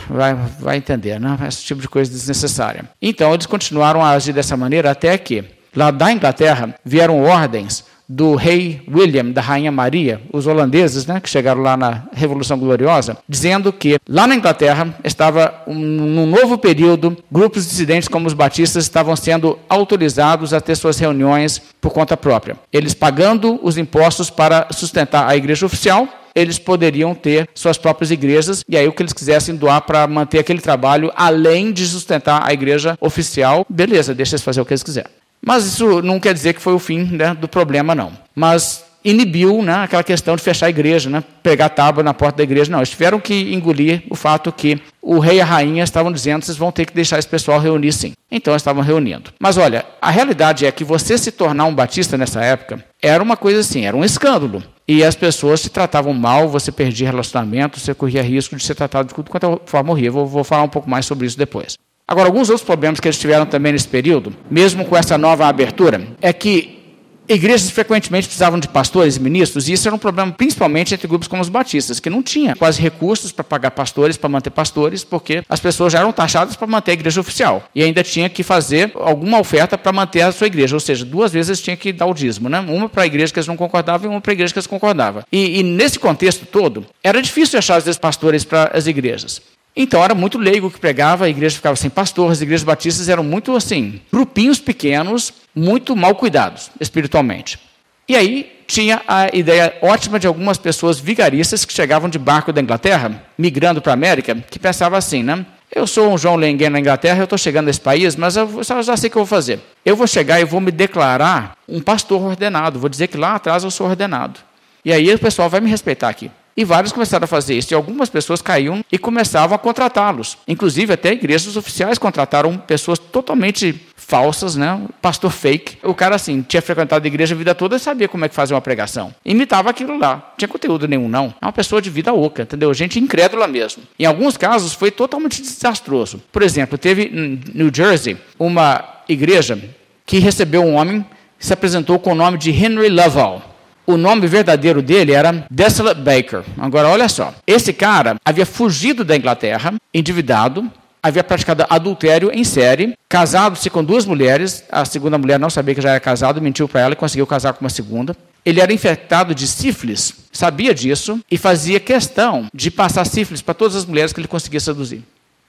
[0.10, 1.38] Vai, vai entender, né?
[1.48, 2.90] Esse tipo de coisa desnecessária.
[3.00, 8.34] Então, eles continuaram a agir dessa maneira até que, lá da Inglaterra, vieram ordens do
[8.34, 13.72] rei William, da rainha Maria, os holandeses, né, que chegaram lá na Revolução Gloriosa, dizendo
[13.72, 19.16] que lá na Inglaterra estava um, num novo período, grupos dissidentes como os batistas estavam
[19.16, 22.58] sendo autorizados a ter suas reuniões por conta própria.
[22.74, 28.64] Eles pagando os impostos para sustentar a igreja oficial, eles poderiam ter suas próprias igrejas
[28.68, 32.54] e aí o que eles quisessem doar para manter aquele trabalho, além de sustentar a
[32.54, 35.19] igreja oficial, beleza, deixa eles fazer o que eles quiserem.
[35.46, 38.12] Mas isso não quer dizer que foi o fim né, do problema, não.
[38.36, 42.44] Mas inibiu né, aquela questão de fechar a igreja, né, pegar tábua na porta da
[42.44, 42.72] igreja.
[42.72, 46.44] Não, eles tiveram que engolir o fato que o rei e a rainha estavam dizendo
[46.44, 48.14] vocês vão ter que deixar esse pessoal reunir sim.
[48.30, 49.32] Então eles estavam reunindo.
[49.40, 53.38] Mas olha, a realidade é que você se tornar um batista nessa época era uma
[53.38, 54.62] coisa assim, era um escândalo.
[54.88, 59.08] E as pessoas se tratavam mal, você perdia relacionamento, você corria risco de ser tratado
[59.08, 60.26] de quanto é forma horrível.
[60.26, 61.78] Vou falar um pouco mais sobre isso depois.
[62.10, 66.08] Agora, alguns outros problemas que eles tiveram também nesse período, mesmo com essa nova abertura,
[66.20, 66.80] é que
[67.28, 71.28] igrejas frequentemente precisavam de pastores e ministros, e isso era um problema principalmente entre grupos
[71.28, 75.44] como os batistas, que não tinha quase recursos para pagar pastores, para manter pastores, porque
[75.48, 78.92] as pessoas já eram taxadas para manter a igreja oficial, e ainda tinha que fazer
[78.96, 82.14] alguma oferta para manter a sua igreja, ou seja, duas vezes tinha que dar o
[82.16, 82.60] dízimo, né?
[82.60, 84.66] uma para a igreja que eles não concordavam e uma para a igreja que eles
[84.66, 85.22] concordavam.
[85.32, 89.40] E, e nesse contexto todo, era difícil achar, vezes, pastores para as igrejas.
[89.76, 93.24] Então era muito leigo que pregava, a igreja ficava sem pastor, as igrejas batistas eram
[93.24, 97.60] muito assim, grupinhos pequenos, muito mal cuidados espiritualmente.
[98.08, 102.60] E aí tinha a ideia ótima de algumas pessoas vigaristas que chegavam de barco da
[102.60, 105.46] Inglaterra, migrando para a América, que pensavam assim, né?
[105.74, 108.98] Eu sou um João Lenguen na Inglaterra, eu estou chegando nesse país, mas eu já
[108.98, 109.60] sei o que eu vou fazer.
[109.86, 113.64] Eu vou chegar e vou me declarar um pastor ordenado, vou dizer que lá atrás
[113.64, 114.40] eu sou ordenado.
[114.84, 116.32] E aí o pessoal vai me respeitar aqui.
[116.60, 117.74] E vários começaram a fazer isso.
[117.74, 120.38] E algumas pessoas caíam e começavam a contratá-los.
[120.46, 124.78] Inclusive, até igrejas oficiais contrataram pessoas totalmente falsas, né?
[125.02, 125.78] Pastor fake.
[125.82, 128.36] O cara, assim, tinha frequentado a igreja a vida toda e sabia como é que
[128.36, 129.16] fazia uma pregação.
[129.24, 130.16] Imitava aquilo lá.
[130.16, 131.34] Não tinha conteúdo nenhum, não.
[131.42, 132.74] É uma pessoa de vida oca, entendeu?
[132.74, 133.84] Gente incrédula mesmo.
[133.98, 136.22] Em alguns casos, foi totalmente desastroso.
[136.30, 139.58] Por exemplo, teve em New Jersey uma igreja
[140.06, 141.06] que recebeu um homem
[141.40, 143.49] que se apresentou com o nome de Henry Lovell
[143.90, 146.44] o nome verdadeiro dele era Desolate Baker.
[146.60, 147.34] Agora, olha só.
[147.48, 150.72] Esse cara havia fugido da Inglaterra, endividado,
[151.02, 154.64] havia praticado adultério em série, casado-se com duas mulheres.
[154.72, 157.54] A segunda mulher não sabia que já era casado, mentiu para ela e conseguiu casar
[157.54, 158.16] com uma segunda.
[158.46, 163.76] Ele era infectado de sífilis, sabia disso e fazia questão de passar sífilis para todas
[163.76, 165.04] as mulheres que ele conseguia seduzir.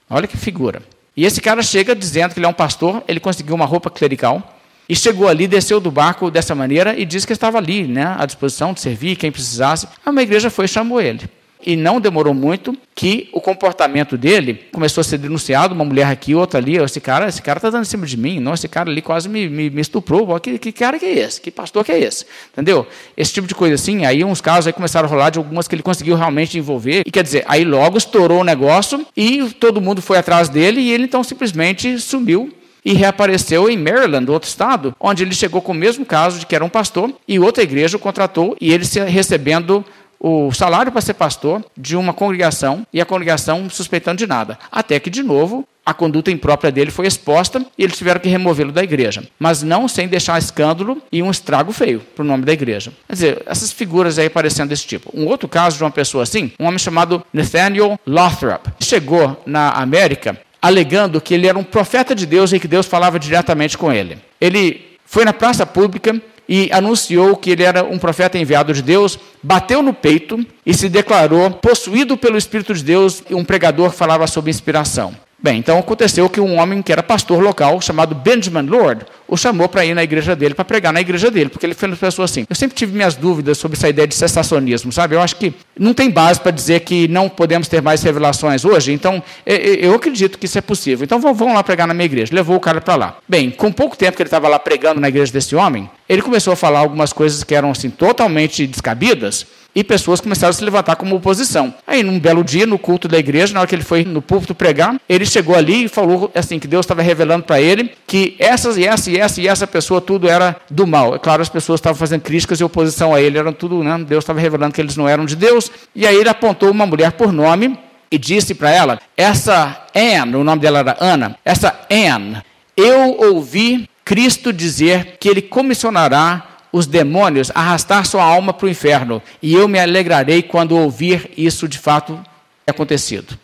[0.09, 0.81] Olha que figura.
[1.15, 4.57] E esse cara chega dizendo que ele é um pastor, ele conseguiu uma roupa clerical,
[4.91, 8.27] e chegou ali, desceu do barco dessa maneira e disse que estava ali, né, à
[8.27, 9.87] disposição de servir quem precisasse.
[10.05, 11.31] Uma igreja foi e chamou ele.
[11.65, 16.35] E não demorou muito que o comportamento dele começou a ser denunciado, uma mulher aqui,
[16.35, 18.91] outra ali, esse cara, esse cara está dando em cima de mim, não, esse cara
[18.91, 21.41] ali quase me, me, me estuprou, que, que cara que é esse?
[21.41, 22.27] Que pastor que é esse?
[22.53, 22.85] Entendeu?
[23.17, 25.75] Esse tipo de coisa assim, aí uns casos aí começaram a rolar de algumas que
[25.77, 30.03] ele conseguiu realmente envolver, e quer dizer, aí logo estourou o negócio e todo mundo
[30.03, 32.53] foi atrás dele e ele então simplesmente sumiu
[32.85, 36.55] e reapareceu em Maryland, outro estado, onde ele chegou com o mesmo caso de que
[36.55, 39.85] era um pastor e outra igreja o contratou e ele recebendo
[40.21, 44.59] o salário para ser pastor de uma congregação e a congregação suspeitando de nada.
[44.71, 48.71] Até que, de novo, a conduta imprópria dele foi exposta e eles tiveram que removê-lo
[48.71, 49.25] da igreja.
[49.39, 52.93] Mas não sem deixar escândalo e um estrago feio para o nome da igreja.
[53.07, 55.11] Quer dizer, essas figuras aí aparecendo desse tipo.
[55.15, 60.39] Um outro caso de uma pessoa assim, um homem chamado Nathaniel Lothrop, chegou na América
[60.61, 64.19] alegando que ele era um profeta de Deus e que Deus falava diretamente com ele.
[64.41, 69.19] Ele foi na praça pública e anunciou que ele era um profeta enviado de Deus,
[69.43, 74.27] bateu no peito e se declarou possuído pelo Espírito de Deus, e um pregador falava
[74.27, 75.15] sobre inspiração.
[75.43, 79.69] Bem, então aconteceu que um homem que era pastor local, chamado Benjamin Lord, o chamou
[79.71, 82.25] para ir na igreja dele, para pregar na igreja dele, porque ele foi uma pessoa
[82.25, 82.45] assim.
[82.49, 85.15] Eu sempre tive minhas dúvidas sobre essa ideia de cessacionismo, sabe?
[85.15, 88.93] Eu acho que não tem base para dizer que não podemos ter mais revelações hoje,
[88.93, 91.05] então eu acredito que isso é possível.
[91.05, 92.35] Então vamos lá pregar na minha igreja.
[92.35, 93.17] Levou o cara para lá.
[93.27, 96.53] Bem, com pouco tempo que ele estava lá pregando na igreja desse homem, ele começou
[96.53, 100.97] a falar algumas coisas que eram assim totalmente descabidas e pessoas começaram a se levantar
[100.97, 101.73] como oposição.
[101.87, 104.55] Aí, num belo dia, no culto da igreja, na hora que ele foi no púlpito
[104.55, 108.77] pregar, ele chegou ali e falou assim que Deus estava revelando para ele que essas
[108.77, 111.15] e essa e essa e essa pessoa tudo era do mal.
[111.15, 113.99] É claro, as pessoas estavam fazendo críticas e oposição a ele, eram tudo, né?
[114.07, 115.71] Deus estava revelando que eles não eram de Deus.
[115.95, 117.79] E aí ele apontou uma mulher por nome
[118.11, 122.43] e disse para ela: essa Anne, o nome dela era Ana, essa Anne,
[122.77, 129.23] eu ouvi Cristo dizer que ele comissionará os demônios arrastar sua alma para o inferno,
[129.43, 132.19] e eu me alegrarei quando ouvir isso de fato
[132.67, 133.39] acontecido.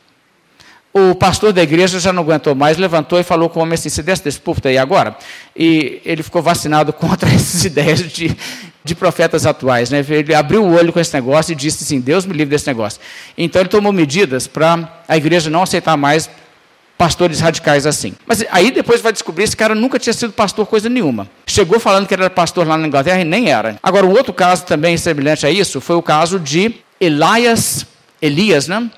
[0.99, 3.91] O pastor da igreja já não aguentou mais, levantou e falou com o homem assim:
[3.91, 5.15] Você desce desse púlpito aí agora?
[5.55, 8.35] E ele ficou vacinado contra essas ideias de,
[8.83, 9.91] de profetas atuais.
[9.91, 10.03] Né?
[10.09, 12.99] Ele abriu o olho com esse negócio e disse assim: Deus me livre desse negócio.
[13.37, 16.31] Então ele tomou medidas para a igreja não aceitar mais
[16.97, 18.15] pastores radicais assim.
[18.27, 21.29] Mas aí depois vai descobrir esse cara nunca tinha sido pastor coisa nenhuma.
[21.47, 23.79] Chegou falando que era pastor lá na Inglaterra e nem era.
[23.83, 27.87] Agora, um outro caso também semelhante a isso foi o caso de Elias,
[28.21, 28.91] Elias, né?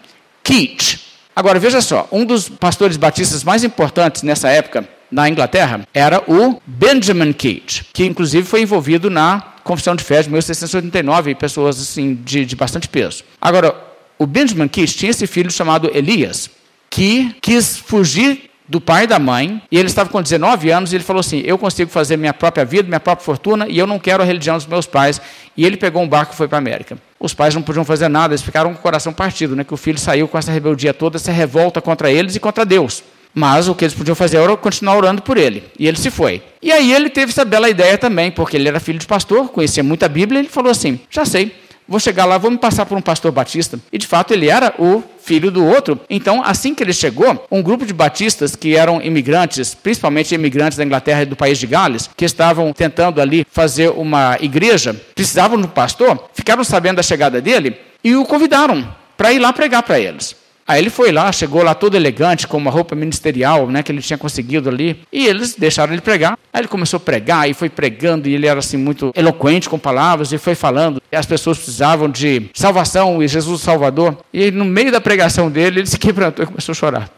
[0.43, 1.01] Keach.
[1.35, 6.61] Agora, veja só, um dos pastores batistas mais importantes nessa época na Inglaterra era o
[6.67, 12.45] Benjamin Keach, que inclusive foi envolvido na Confissão de Fé de 1689, pessoas assim de,
[12.45, 13.23] de bastante peso.
[13.41, 13.75] Agora,
[14.19, 16.51] o Benjamin Keach tinha esse filho chamado Elias
[16.91, 20.97] que quis fugir do pai e da mãe, e ele estava com 19 anos, e
[20.97, 23.99] ele falou assim: Eu consigo fazer minha própria vida, minha própria fortuna, e eu não
[23.99, 25.21] quero a religião dos meus pais.
[25.57, 26.99] E ele pegou um barco e foi para a América.
[27.19, 29.65] Os pais não podiam fazer nada, eles ficaram com o coração partido, né?
[29.65, 33.03] que o filho saiu com essa rebeldia toda, essa revolta contra eles e contra Deus.
[33.35, 35.65] Mas o que eles podiam fazer era continuar orando por ele.
[35.79, 36.43] E ele se foi.
[36.63, 39.83] E aí ele teve essa bela ideia também, porque ele era filho de pastor, conhecia
[39.83, 41.53] muito a Bíblia, e ele falou assim: Já sei,
[41.89, 43.81] vou chegar lá, vou me passar por um pastor batista.
[43.91, 45.99] E de fato ele era o filho do outro.
[46.09, 50.85] Então, assim que ele chegou, um grupo de batistas que eram imigrantes, principalmente imigrantes da
[50.85, 55.67] Inglaterra e do país de Gales, que estavam tentando ali fazer uma igreja, precisavam de
[55.67, 59.99] um pastor, ficaram sabendo da chegada dele e o convidaram para ir lá pregar para
[59.99, 60.37] eles.
[60.69, 64.03] Aí ele foi lá, chegou lá todo elegante, com uma roupa ministerial né, que ele
[64.03, 66.39] tinha conseguido ali, e eles deixaram ele pregar.
[66.53, 69.79] Aí ele começou a pregar e foi pregando, e ele era assim muito eloquente com
[69.79, 71.01] palavras, e foi falando.
[71.11, 74.19] E as pessoas precisavam de salvação e Jesus Salvador.
[74.31, 77.11] E no meio da pregação dele, ele se quebrantou e começou a chorar.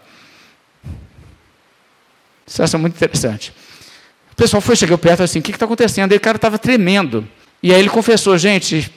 [2.46, 3.52] Isso é muito interessante.
[4.30, 6.12] O pessoal foi, chegou perto assim, o que está acontecendo?
[6.12, 7.26] E o cara estava tremendo.
[7.60, 8.88] E aí ele confessou, gente,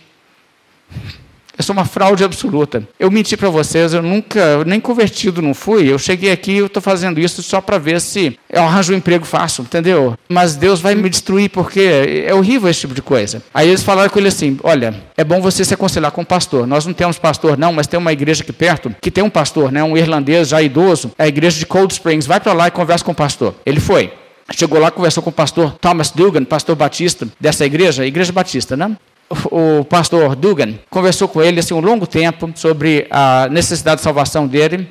[1.57, 2.87] eu sou uma fraude absoluta.
[2.99, 5.91] Eu menti para vocês, eu nunca, nem convertido não fui.
[5.91, 9.23] Eu cheguei aqui, eu estou fazendo isso só para ver se eu arranjo um emprego
[9.23, 10.17] fácil, entendeu?
[10.27, 13.43] Mas Deus vai me destruir porque é horrível esse tipo de coisa.
[13.53, 16.65] Aí eles falaram com ele assim: Olha, é bom você se aconselhar com o pastor.
[16.65, 19.71] Nós não temos pastor, não, mas tem uma igreja aqui perto que tem um pastor,
[19.71, 19.83] né?
[19.83, 22.25] Um irlandês já idoso, é a igreja de Cold Springs.
[22.25, 23.53] Vai para lá e conversa com o pastor.
[23.65, 24.11] Ele foi.
[24.51, 28.97] Chegou lá, conversou com o pastor Thomas Dugan, pastor batista dessa igreja, igreja batista, né?
[29.29, 34.47] O pastor Dugan conversou com ele assim, um longo tempo sobre a necessidade de salvação
[34.47, 34.89] dele.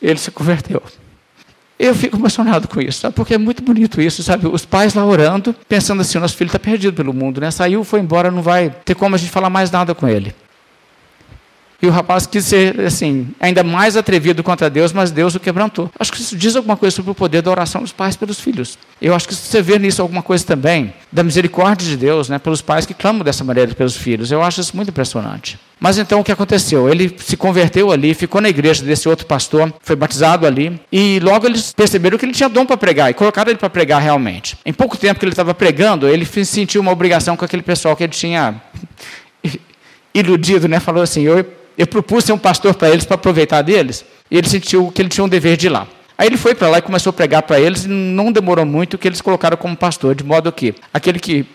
[0.00, 0.82] Ele se converteu.
[1.78, 3.14] Eu fico emocionado com isso, sabe?
[3.14, 4.46] porque é muito bonito isso, sabe?
[4.46, 7.50] Os pais lá orando, pensando assim: nosso filho está perdido pelo mundo, né?
[7.50, 10.34] Saiu, foi embora, não vai ter como a gente falar mais nada com ele.
[11.82, 15.90] E o rapaz quis ser, assim, ainda mais atrevido contra Deus, mas Deus o quebrantou.
[15.98, 18.78] Acho que isso diz alguma coisa sobre o poder da oração dos pais pelos filhos.
[19.00, 22.60] Eu acho que você vê nisso alguma coisa também, da misericórdia de Deus, né, pelos
[22.60, 24.30] pais que clamam dessa maneira pelos filhos.
[24.30, 25.58] Eu acho isso muito impressionante.
[25.80, 26.90] Mas então o que aconteceu?
[26.90, 31.46] Ele se converteu ali, ficou na igreja desse outro pastor, foi batizado ali, e logo
[31.46, 34.58] eles perceberam que ele tinha dom para pregar e colocaram ele para pregar realmente.
[34.66, 38.02] Em pouco tempo que ele estava pregando, ele sentiu uma obrigação com aquele pessoal que
[38.02, 38.60] ele tinha
[40.12, 40.78] iludido, né?
[40.78, 41.46] Falou assim: Eu
[41.76, 45.08] eu propus ser um pastor para eles para aproveitar deles, e ele sentiu que ele
[45.08, 45.86] tinha um dever de ir lá.
[46.16, 48.98] Aí ele foi para lá e começou a pregar para eles, e não demorou muito
[48.98, 51.46] que eles colocaram como pastor, de modo que aquele que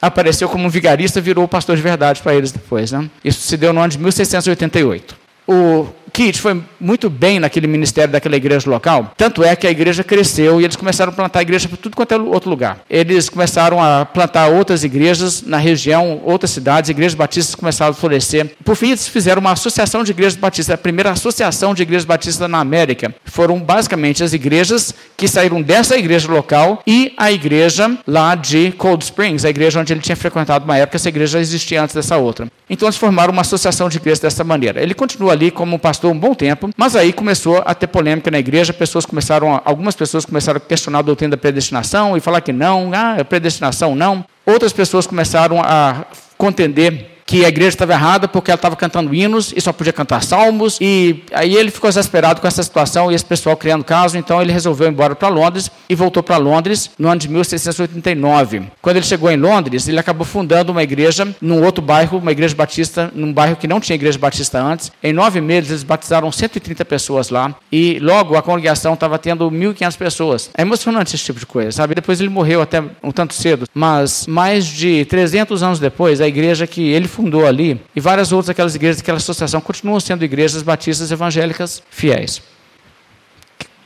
[0.00, 2.92] apareceu como um vigarista virou pastor de verdade para eles depois.
[2.92, 3.08] Né?
[3.24, 5.27] Isso se deu no ano de 1688.
[5.50, 5.88] O
[6.18, 10.60] Kit foi muito bem naquele ministério daquela igreja local, tanto é que a igreja cresceu
[10.60, 12.80] e eles começaram a plantar igreja para tudo quanto é outro lugar.
[12.90, 18.50] Eles começaram a plantar outras igrejas na região, outras cidades, igrejas batistas começaram a florescer.
[18.64, 22.48] Por fim, eles fizeram uma associação de igrejas batistas, a primeira associação de igrejas batistas
[22.50, 23.14] na América.
[23.24, 29.04] Foram basicamente as igrejas que saíram dessa igreja local e a igreja lá de Cold
[29.04, 32.48] Springs, a igreja onde ele tinha frequentado uma época, essa igreja existia antes dessa outra.
[32.68, 34.82] Então eles formaram uma associação de igrejas dessa maneira.
[34.82, 38.38] Ele continua ali como pastor um bom tempo, mas aí começou a ter polêmica na
[38.38, 42.52] igreja, pessoas começaram, algumas pessoas começaram a questionar a doutrina da predestinação e falar que
[42.52, 44.24] não, ah, predestinação não.
[44.44, 49.52] Outras pessoas começaram a contender que a igreja estava errada porque ela estava cantando hinos
[49.54, 50.78] e só podia cantar salmos.
[50.80, 54.50] E aí ele ficou exasperado com essa situação e esse pessoal criando caso, então ele
[54.50, 58.62] resolveu ir embora para Londres e voltou para Londres no ano de 1689.
[58.80, 62.54] Quando ele chegou em Londres, ele acabou fundando uma igreja num outro bairro, uma igreja
[62.54, 64.90] batista, num bairro que não tinha igreja batista antes.
[65.02, 69.98] Em nove meses, eles batizaram 130 pessoas lá e logo a congregação estava tendo 1.500
[69.98, 70.50] pessoas.
[70.56, 71.94] É emocionante esse tipo de coisa, sabe?
[71.94, 76.66] Depois ele morreu até um tanto cedo, mas mais de 300 anos depois, a igreja
[76.66, 81.10] que ele fundou ali, e várias outras aquelas igrejas daquela associação continuam sendo igrejas batistas
[81.10, 82.40] evangélicas fiéis.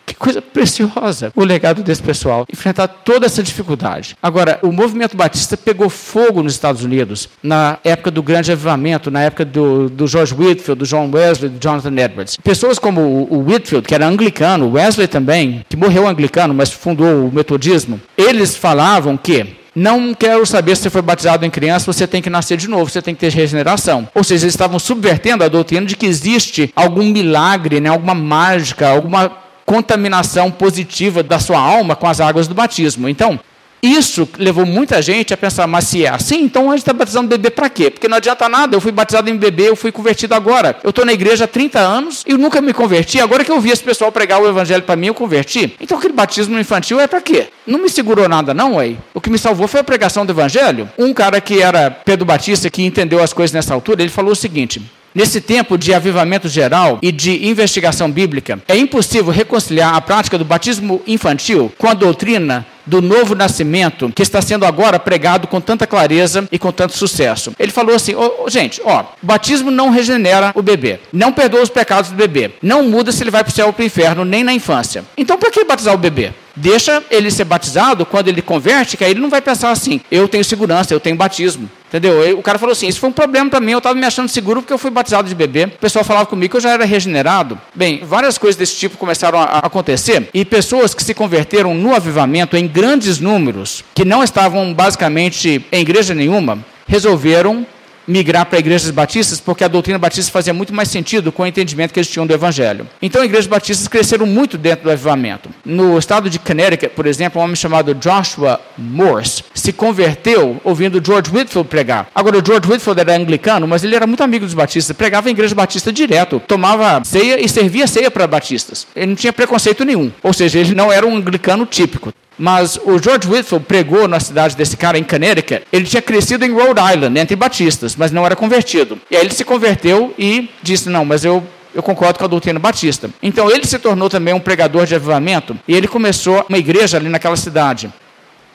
[0.05, 4.15] Que coisa preciosa o legado desse pessoal, enfrentar toda essa dificuldade.
[4.23, 9.23] Agora, o movimento batista pegou fogo nos Estados Unidos na época do grande avivamento, na
[9.23, 12.37] época do, do George Whitfield, do John Wesley, do Jonathan Edwards.
[12.37, 17.29] Pessoas como o, o Whitfield, que era anglicano, Wesley também, que morreu anglicano, mas fundou
[17.29, 22.07] o metodismo, eles falavam que não quero saber se você foi batizado em criança, você
[22.07, 24.09] tem que nascer de novo, você tem que ter regeneração.
[24.15, 28.89] Ou seja, eles estavam subvertendo a doutrina de que existe algum milagre, né, alguma mágica,
[28.89, 29.31] alguma
[29.65, 33.09] contaminação positiva da sua alma com as águas do batismo.
[33.09, 33.41] Então,
[33.83, 37.27] isso levou muita gente a pensar, mas se é assim, então a gente está batizando
[37.27, 37.91] bebê para quê?
[37.91, 40.77] Porque não adianta nada, eu fui batizado em bebê, eu fui convertido agora.
[40.85, 43.71] Eu estou na igreja há 30 anos e nunca me converti, agora que eu vi
[43.71, 45.75] esse pessoal pregar o evangelho para mim, eu converti.
[45.81, 47.49] Então aquele batismo infantil é para quê?
[47.67, 48.95] Não me segurou nada não, ué.
[49.13, 50.89] O que me salvou foi a pregação do evangelho.
[50.97, 54.37] Um cara que era Pedro Batista, que entendeu as coisas nessa altura, ele falou o
[54.37, 54.81] seguinte,
[55.15, 60.45] Nesse tempo de avivamento geral e de investigação bíblica, é impossível reconciliar a prática do
[60.45, 65.87] batismo infantil com a doutrina do novo nascimento que está sendo agora pregado com tanta
[65.87, 67.53] clareza e com tanto sucesso.
[67.59, 71.71] Ele falou assim: oh, gente, ó, o batismo não regenera o bebê, não perdoa os
[71.71, 74.25] pecados do bebê, não muda se ele vai para o céu ou para o inferno,
[74.25, 75.05] nem na infância.
[75.17, 76.33] Então, para que batizar o bebê?
[76.55, 80.29] Deixa ele ser batizado quando ele converte, que aí ele não vai pensar assim: eu
[80.29, 81.71] tenho segurança, eu tenho batismo.
[81.93, 82.39] Entendeu?
[82.39, 84.63] O cara falou assim: isso foi um problema para mim, eu estava me achando seguro
[84.63, 85.65] porque eu fui batizado de bebê.
[85.65, 87.61] O pessoal falava comigo que eu já era regenerado.
[87.75, 92.57] Bem, várias coisas desse tipo começaram a acontecer e pessoas que se converteram no avivamento
[92.57, 97.67] em grandes números, que não estavam basicamente em igreja nenhuma, resolveram
[98.13, 101.93] migrar para igrejas batistas porque a doutrina batista fazia muito mais sentido com o entendimento
[101.93, 102.87] que eles tinham do evangelho.
[103.01, 105.49] Então, igrejas batistas cresceram muito dentro do avivamento.
[105.65, 111.31] No estado de Connecticut, por exemplo, um homem chamado Joshua Morse se converteu ouvindo George
[111.35, 112.09] Whitfield pregar.
[112.15, 115.33] Agora, o George Whitfield era anglicano, mas ele era muito amigo dos batistas, pregava em
[115.33, 118.87] igreja batista direto, tomava ceia e servia ceia para batistas.
[118.95, 122.13] Ele não tinha preconceito nenhum, ou seja, ele não era um anglicano típico.
[122.39, 125.63] Mas o George Whitfield pregou na cidade desse cara, em Connecticut.
[125.73, 128.99] Ele tinha crescido em Rhode Island, entre batistas, mas não era convertido.
[129.11, 131.43] E aí ele se converteu e disse: Não, mas eu
[131.75, 133.11] eu concordo com a doutrina batista.
[133.23, 137.09] Então ele se tornou também um pregador de avivamento e ele começou uma igreja ali
[137.09, 137.93] naquela cidade.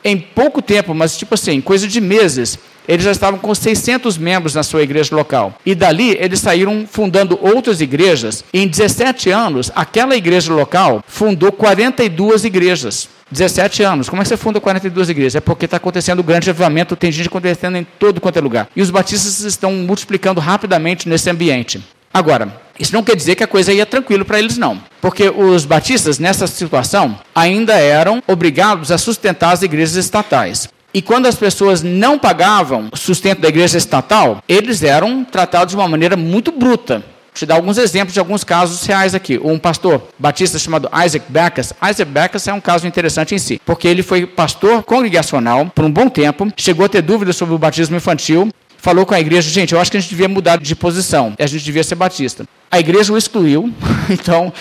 [0.03, 4.55] Em pouco tempo, mas tipo assim, coisa de meses, eles já estavam com 600 membros
[4.55, 5.55] na sua igreja local.
[5.65, 8.43] E dali eles saíram fundando outras igrejas.
[8.53, 13.09] E em 17 anos, aquela igreja local fundou 42 igrejas.
[13.32, 14.09] 17 anos.
[14.09, 15.36] Como é que você funda 42 igrejas?
[15.36, 18.69] É porque está acontecendo o grande avivamento, tem gente acontecendo em todo quanto é lugar.
[18.75, 21.84] E os batistas estão multiplicando rapidamente nesse ambiente.
[22.13, 24.82] Agora, isso não quer dizer que a coisa ia tranquilo para eles, não.
[25.01, 30.69] Porque os batistas, nessa situação, ainda eram obrigados a sustentar as igrejas estatais.
[30.93, 35.88] E quando as pessoas não pagavam sustento da igreja estatal, eles eram tratados de uma
[35.88, 37.03] maneira muito bruta
[37.38, 39.39] te dar alguns exemplos de alguns casos reais aqui.
[39.43, 41.71] Um pastor batista chamado Isaac Backus.
[41.81, 45.91] Isaac Backus é um caso interessante em si, porque ele foi pastor congregacional por um
[45.91, 49.73] bom tempo, chegou a ter dúvidas sobre o batismo infantil, falou com a igreja, gente,
[49.73, 52.45] eu acho que a gente devia mudar de posição, a gente devia ser batista.
[52.71, 53.71] A igreja o excluiu,
[54.09, 54.51] então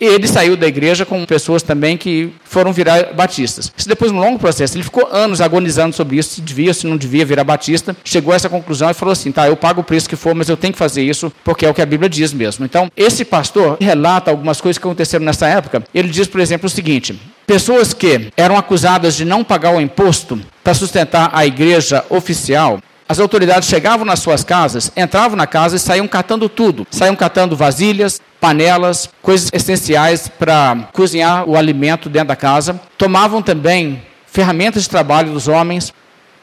[0.00, 3.72] ele saiu da igreja com pessoas também que foram virar batistas.
[3.76, 4.76] Isso depois de um longo processo.
[4.76, 7.96] Ele ficou anos agonizando sobre isso, se devia, se não devia virar batista.
[8.04, 10.48] Chegou a essa conclusão e falou assim: tá, eu pago o preço que for, mas
[10.48, 12.64] eu tenho que fazer isso porque é o que a Bíblia diz mesmo.
[12.64, 15.82] Então, esse pastor relata algumas coisas que aconteceram nessa época.
[15.94, 20.38] Ele diz, por exemplo, o seguinte: pessoas que eram acusadas de não pagar o imposto
[20.62, 25.78] para sustentar a igreja oficial As autoridades chegavam nas suas casas, entravam na casa e
[25.78, 26.84] saíam catando tudo.
[26.90, 32.80] Saíam catando vasilhas, panelas, coisas essenciais para cozinhar o alimento dentro da casa.
[32.96, 35.92] Tomavam também ferramentas de trabalho dos homens,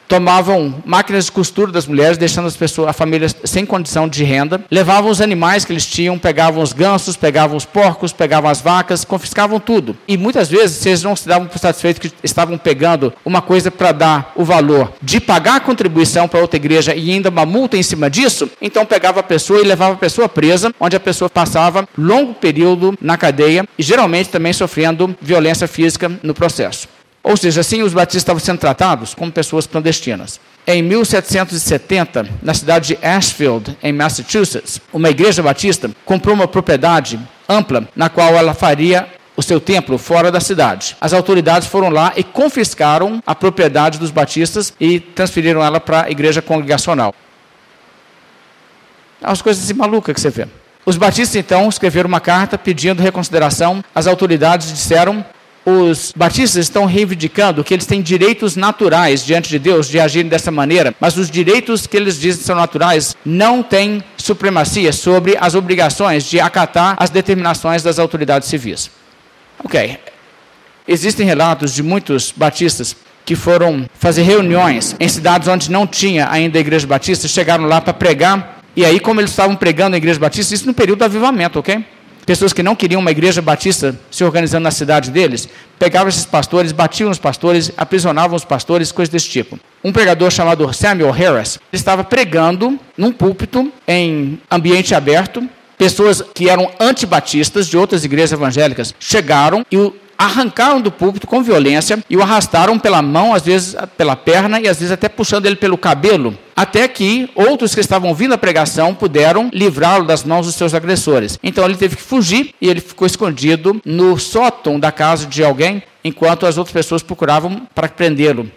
[0.08, 4.64] tomavam máquinas de costura das mulheres, deixando as pessoas, a família sem condição de renda,
[4.70, 9.04] levavam os animais que eles tinham, pegavam os gansos, pegavam os porcos, pegavam as vacas,
[9.04, 9.96] confiscavam tudo.
[10.06, 13.92] E muitas vezes, eles não se davam por satisfeitos que estavam pegando uma coisa para
[13.92, 17.82] dar o valor de pagar a contribuição para outra igreja e ainda uma multa em
[17.82, 21.88] cima disso, então pegava a pessoa e levava a pessoa presa, onde a pessoa passava
[21.96, 26.93] longo período na cadeia e geralmente também sofrendo violência física no processo.
[27.24, 30.38] Ou seja, assim os batistas estavam sendo tratados como pessoas clandestinas.
[30.66, 37.18] Em 1770, na cidade de Ashfield, em Massachusetts, uma igreja batista comprou uma propriedade
[37.48, 40.96] ampla na qual ela faria o seu templo fora da cidade.
[41.00, 46.10] As autoridades foram lá e confiscaram a propriedade dos batistas e transferiram ela para a
[46.10, 47.14] igreja congregacional.
[49.22, 50.46] As coisas assim malucas que você vê.
[50.86, 53.82] Os batistas então escreveram uma carta pedindo reconsideração.
[53.94, 55.24] As autoridades disseram
[55.64, 60.50] os batistas estão reivindicando que eles têm direitos naturais diante de Deus de agirem dessa
[60.50, 66.24] maneira, mas os direitos que eles dizem são naturais não têm supremacia sobre as obrigações
[66.24, 68.90] de acatar as determinações das autoridades civis.
[69.62, 69.98] Ok.
[70.86, 72.94] Existem relatos de muitos batistas
[73.24, 77.80] que foram fazer reuniões em cidades onde não tinha ainda a igreja batista, chegaram lá
[77.80, 81.04] para pregar, e aí, como eles estavam pregando na igreja batista, isso no período do
[81.04, 81.84] avivamento, ok?
[82.24, 85.48] Pessoas que não queriam uma igreja batista se organizando na cidade deles,
[85.78, 89.58] pegavam esses pastores, batiam os pastores, aprisionavam os pastores, coisas desse tipo.
[89.82, 95.46] Um pregador chamado Samuel Harris estava pregando num púlpito em ambiente aberto.
[95.76, 101.42] Pessoas que eram antibatistas de outras igrejas evangélicas chegaram e o arrancaram do púlpito com
[101.42, 105.46] violência e o arrastaram pela mão, às vezes pela perna e às vezes até puxando
[105.46, 110.46] ele pelo cabelo, até que outros que estavam vindo à pregação puderam livrá-lo das mãos
[110.46, 111.38] dos seus agressores.
[111.42, 115.82] Então ele teve que fugir e ele ficou escondido no sótão da casa de alguém,
[116.02, 118.50] enquanto as outras pessoas procuravam para prendê-lo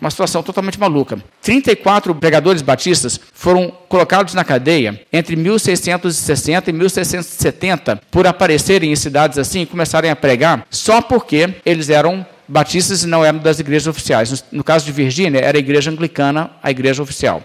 [0.00, 1.18] uma situação totalmente maluca.
[1.42, 9.38] 34 pregadores batistas foram colocados na cadeia entre 1660 e 1670 por aparecerem em cidades
[9.38, 13.86] assim e começarem a pregar só porque eles eram batistas e não eram das igrejas
[13.86, 14.44] oficiais.
[14.52, 17.42] No caso de Virgínia, era a igreja anglicana, a igreja oficial.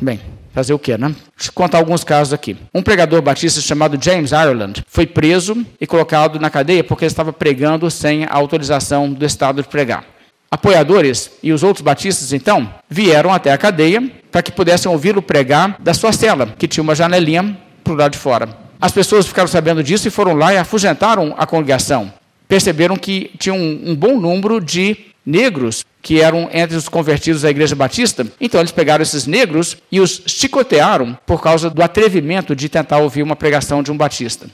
[0.00, 0.20] Bem,
[0.54, 1.08] fazer o quê, né?
[1.36, 2.56] Deixa eu contar alguns casos aqui.
[2.72, 7.32] Um pregador batista chamado James Ireland foi preso e colocado na cadeia porque ele estava
[7.32, 10.04] pregando sem a autorização do Estado de pregar
[10.50, 15.76] apoiadores e os outros batistas, então, vieram até a cadeia para que pudessem ouvi-lo pregar
[15.80, 18.48] da sua cela, que tinha uma janelinha para o lado de fora.
[18.80, 22.12] As pessoas ficaram sabendo disso e foram lá e afugentaram a congregação.
[22.48, 27.50] Perceberam que tinha um, um bom número de negros que eram entre os convertidos à
[27.50, 28.26] igreja batista.
[28.40, 33.22] Então eles pegaram esses negros e os chicotearam por causa do atrevimento de tentar ouvir
[33.22, 34.48] uma pregação de um batista.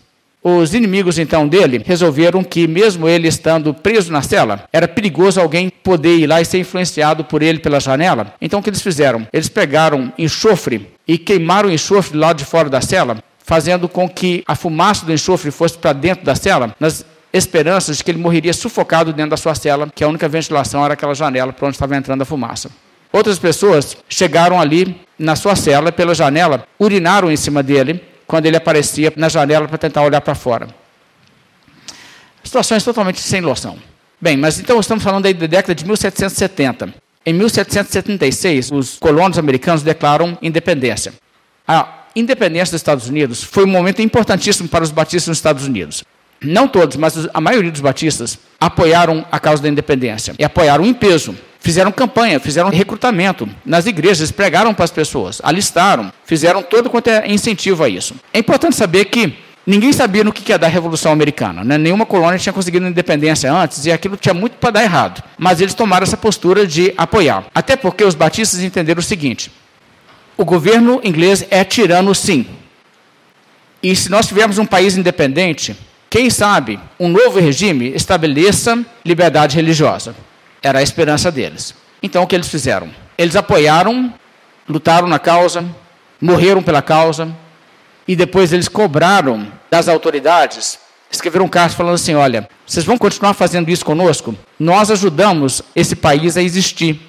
[0.48, 5.68] Os inimigos então dele resolveram que, mesmo ele estando preso na cela, era perigoso alguém
[5.68, 8.32] poder ir lá e ser influenciado por ele pela janela.
[8.40, 9.26] Então o que eles fizeram?
[9.32, 14.44] Eles pegaram enxofre e queimaram o enxofre lá de fora da cela, fazendo com que
[14.46, 18.52] a fumaça do enxofre fosse para dentro da cela, nas esperanças de que ele morreria
[18.52, 21.96] sufocado dentro da sua cela, que a única ventilação era aquela janela por onde estava
[21.96, 22.70] entrando a fumaça.
[23.12, 28.56] Outras pessoas chegaram ali na sua cela, pela janela, urinaram em cima dele quando ele
[28.56, 30.68] aparecia na janela para tentar olhar para fora.
[32.42, 33.78] Situações totalmente sem noção.
[34.20, 36.94] Bem, mas então estamos falando aí da década de 1770.
[37.24, 41.12] Em 1776, os colonos americanos declaram independência.
[41.66, 46.04] A independência dos Estados Unidos foi um momento importantíssimo para os batistas nos Estados Unidos.
[46.40, 50.94] Não todos, mas a maioria dos batistas apoiaram a causa da independência e apoiaram em
[50.94, 51.34] peso
[51.66, 57.26] fizeram campanha, fizeram recrutamento nas igrejas, pregaram para as pessoas, alistaram, fizeram todo quanto é
[57.26, 58.14] incentivo a isso.
[58.32, 59.34] É importante saber que
[59.66, 61.64] ninguém sabia no que ia dar a Revolução Americana.
[61.64, 61.76] Né?
[61.76, 65.20] Nenhuma colônia tinha conseguido independência antes e aquilo tinha muito para dar errado.
[65.36, 67.44] Mas eles tomaram essa postura de apoiar.
[67.52, 69.50] Até porque os batistas entenderam o seguinte:
[70.36, 72.46] o governo inglês é tirano, sim.
[73.82, 75.76] E se nós tivermos um país independente,
[76.08, 80.14] quem sabe um novo regime estabeleça liberdade religiosa.
[80.66, 81.76] Era a esperança deles.
[82.02, 82.90] Então o que eles fizeram?
[83.16, 84.12] Eles apoiaram,
[84.68, 85.64] lutaram na causa,
[86.20, 87.32] morreram pela causa,
[88.08, 90.76] e depois eles cobraram das autoridades,
[91.08, 94.34] escreveram um carta falando assim: olha, vocês vão continuar fazendo isso conosco?
[94.58, 97.00] Nós ajudamos esse país a existir.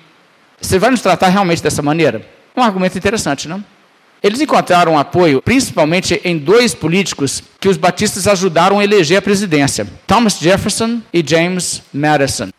[0.62, 2.24] Você vai nos tratar realmente dessa maneira?
[2.56, 3.66] Um argumento interessante, não?
[4.22, 9.88] Eles encontraram apoio principalmente em dois políticos que os batistas ajudaram a eleger a presidência:
[10.06, 12.50] Thomas Jefferson e James Madison.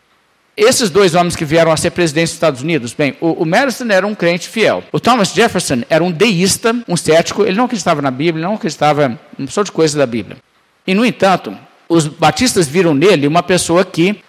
[0.59, 3.87] Esses dois homens que vieram a ser presidentes dos Estados Unidos, bem, o, o Madison
[3.89, 4.83] era um crente fiel.
[4.91, 9.19] O Thomas Jefferson era um deísta, um cético, ele não acreditava na Bíblia, não acreditava
[9.37, 10.37] em só de coisas da Bíblia.
[10.85, 11.55] E, no entanto,
[11.87, 14.21] os batistas viram nele uma pessoa que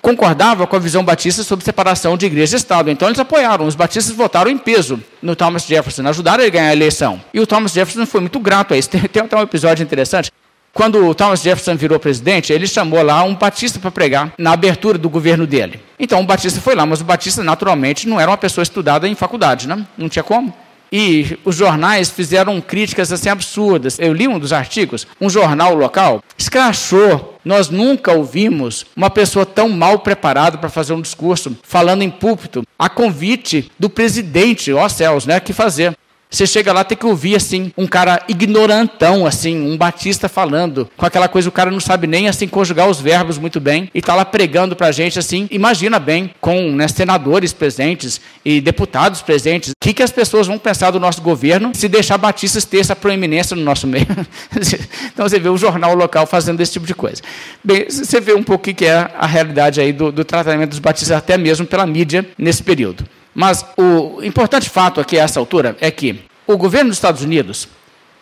[0.00, 2.90] concordava com a visão batista sobre separação de igreja e Estado.
[2.90, 3.66] Então eles apoiaram.
[3.66, 7.20] Os batistas votaram em peso no Thomas Jefferson, ajudaram ele a ganhar a eleição.
[7.34, 8.88] E o Thomas Jefferson foi muito grato a isso.
[8.90, 10.30] Tem, tem até um episódio interessante.
[10.76, 15.08] Quando Thomas Jefferson virou presidente, ele chamou lá um batista para pregar na abertura do
[15.08, 15.80] governo dele.
[15.98, 19.14] Então o batista foi lá, mas o batista naturalmente não era uma pessoa estudada em
[19.14, 19.86] faculdade, né?
[19.96, 20.52] não tinha como.
[20.92, 23.98] E os jornais fizeram críticas assim absurdas.
[23.98, 27.38] Eu li um dos artigos, um jornal local escrachou.
[27.42, 32.64] Nós nunca ouvimos uma pessoa tão mal preparada para fazer um discurso, falando em púlpito,
[32.78, 35.96] a convite do presidente, ó céus, né, que fazer.
[36.28, 41.06] Você chega lá, tem que ouvir assim, um cara ignorantão, assim, um batista falando, com
[41.06, 44.14] aquela coisa, o cara não sabe nem assim conjugar os verbos muito bem, e está
[44.14, 49.70] lá pregando para a gente assim, imagina bem, com né, senadores presentes e deputados presentes,
[49.70, 52.96] o que, que as pessoas vão pensar do nosso governo se deixar batistas ter essa
[52.96, 54.06] proeminência no nosso meio?
[55.12, 57.22] então você vê o jornal local fazendo esse tipo de coisa.
[57.62, 60.80] Bem, você vê um pouco o que é a realidade aí do, do tratamento dos
[60.80, 63.04] batistas, até mesmo pela mídia nesse período.
[63.36, 67.68] Mas o importante fato aqui a essa altura é que o governo dos Estados Unidos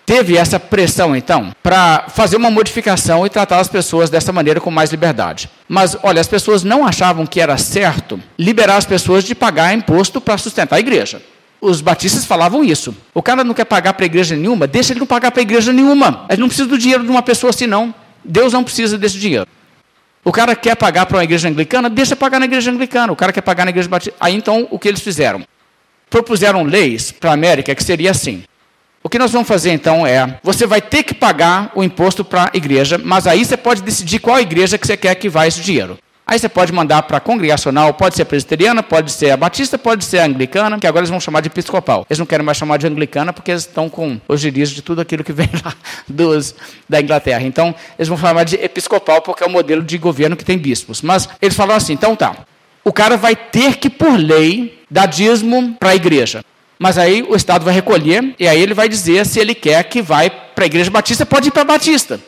[0.05, 4.73] teve essa pressão, então, para fazer uma modificação e tratar as pessoas dessa maneira com
[4.73, 5.49] mais liberdade.
[5.69, 10.21] Mas, olha, as pessoas não achavam que era certo liberar as pessoas de pagar imposto
[10.21, 11.23] para sustentar a igreja.
[11.61, 12.93] Os batistas falavam isso.
[13.15, 15.45] O cara não quer pagar para a igreja nenhuma, deixa ele não pagar para a
[15.45, 16.27] igreja nenhuma.
[16.29, 17.95] Ele não precisa do dinheiro de uma pessoa assim, não.
[18.25, 19.47] Deus não precisa desse dinheiro.
[20.25, 23.12] O cara quer pagar para uma igreja anglicana, deixa pagar na igreja anglicana.
[23.12, 24.16] O cara quer pagar na igreja batista.
[24.18, 25.45] Aí então, o que eles fizeram?
[26.09, 28.45] Propuseram leis para a América que seria assim.
[29.03, 32.45] O que nós vamos fazer então é: você vai ter que pagar o imposto para
[32.45, 35.61] a igreja, mas aí você pode decidir qual igreja que você quer que vá esse
[35.61, 35.99] dinheiro.
[36.27, 40.20] Aí você pode mandar para congregacional, pode ser presbiteriana, pode ser a batista, pode ser
[40.20, 42.07] a anglicana, que agora eles vão chamar de episcopal.
[42.09, 45.03] Eles não querem mais chamar de anglicana porque eles estão com os girios de tudo
[45.03, 45.75] aquilo que vem lá
[46.09, 46.55] dos,
[46.89, 47.43] da Inglaterra.
[47.43, 51.03] Então, eles vão chamar de episcopal porque é o modelo de governo que tem bispos.
[51.03, 52.35] Mas eles falam assim, então tá,
[52.83, 56.43] o cara vai ter que, por lei, dar dízimo para a igreja.
[56.79, 60.01] Mas aí o Estado vai recolher e aí ele vai dizer se ele quer que
[60.01, 62.18] vai para a igreja batista, pode ir para a batista.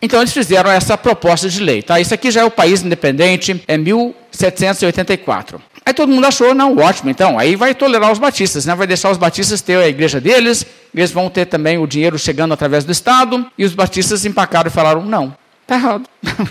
[0.00, 1.82] Então eles fizeram essa proposta de lei.
[1.82, 1.98] Tá?
[2.00, 5.60] Isso aqui já é o país independente, é 1784.
[5.84, 8.74] Aí todo mundo achou, não, ótimo, então, aí vai tolerar os batistas, né?
[8.74, 12.52] vai deixar os batistas ter a igreja deles, eles vão ter também o dinheiro chegando
[12.52, 15.32] através do Estado, e os batistas empacaram e falaram, não,
[15.62, 16.04] está errado.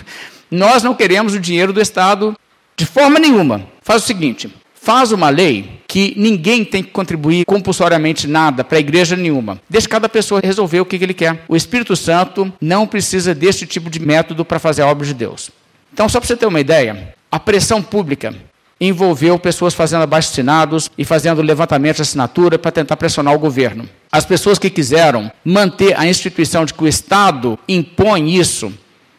[0.50, 2.34] Nós não queremos o dinheiro do Estado
[2.76, 3.66] de forma nenhuma.
[3.82, 8.80] Faz o seguinte, faz uma lei que ninguém tem que contribuir compulsoriamente nada para a
[8.80, 9.58] igreja nenhuma.
[9.66, 11.42] Deixa cada pessoa resolver o que, ele quer.
[11.48, 15.50] O Espírito Santo não precisa desse tipo de método para fazer a obra de Deus.
[15.90, 18.34] Então, só para você ter uma ideia, a pressão pública
[18.78, 23.88] envolveu pessoas fazendo abaixo-assinados e fazendo levantamento de assinatura para tentar pressionar o governo.
[24.12, 28.70] As pessoas que quiseram manter a instituição de que o Estado impõe isso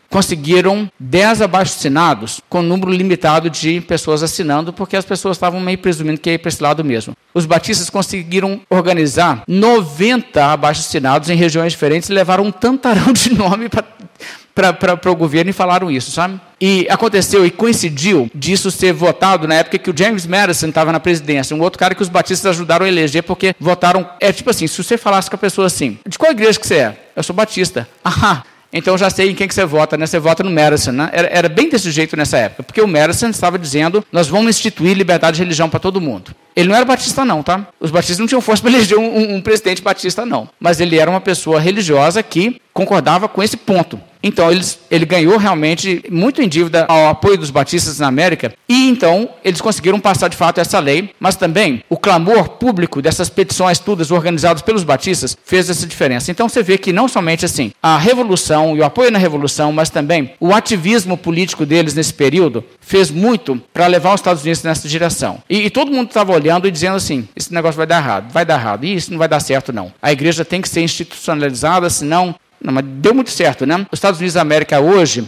[0.09, 6.19] conseguiram 10 abaixo-assinados com número limitado de pessoas assinando, porque as pessoas estavam meio presumindo
[6.19, 7.15] que ia para esse lado mesmo.
[7.33, 13.69] Os batistas conseguiram organizar 90 abaixo-assinados em regiões diferentes e levaram um tantarão de nome
[13.69, 16.39] para o governo e falaram isso, sabe?
[16.59, 20.99] E aconteceu e coincidiu disso ser votado na época que o James Madison estava na
[20.99, 24.09] presidência, um outro cara que os batistas ajudaram a eleger porque votaram.
[24.19, 26.75] É tipo assim: se você falasse com a pessoa assim, de qual igreja que você
[26.75, 26.97] é?
[27.15, 27.87] Eu sou batista.
[28.19, 30.05] Ah, então já sei em quem que você vota, né?
[30.05, 31.09] Você vota no Madison, né?
[31.13, 34.95] Era, era bem desse jeito nessa época, porque o Madison estava dizendo: nós vamos instituir
[34.95, 36.35] liberdade de religião para todo mundo.
[36.57, 37.67] Ele não era batista, não, tá?
[37.79, 40.49] Os batistas não tinham força para eleger um, um, um presidente batista, não.
[40.59, 43.99] Mas ele era uma pessoa religiosa que concordava com esse ponto.
[44.21, 48.89] Então, eles, ele ganhou realmente muito em dívida ao apoio dos batistas na América, e
[48.89, 53.79] então eles conseguiram passar de fato essa lei, mas também o clamor público dessas petições
[53.79, 56.31] todas organizadas pelos batistas fez essa diferença.
[56.31, 59.89] Então, você vê que não somente assim a revolução e o apoio na revolução, mas
[59.89, 64.87] também o ativismo político deles nesse período fez muito para levar os Estados Unidos nessa
[64.87, 65.41] direção.
[65.49, 68.45] E, e todo mundo estava olhando e dizendo assim: esse negócio vai dar errado, vai
[68.45, 69.93] dar errado, e isso não vai dar certo, não.
[70.01, 73.85] A igreja tem que ser institucionalizada, senão não, mas deu muito certo, né?
[73.91, 75.25] Os Estados Unidos da América hoje,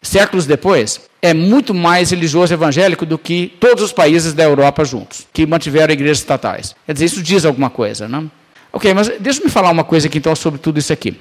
[0.00, 5.26] séculos depois, é muito mais religioso evangélico do que todos os países da Europa juntos,
[5.32, 6.74] que mantiveram igrejas estatais.
[6.86, 8.24] Quer dizer, isso diz alguma coisa, né?
[8.72, 11.18] Ok, mas deixa eu me falar uma coisa aqui então sobre tudo isso aqui.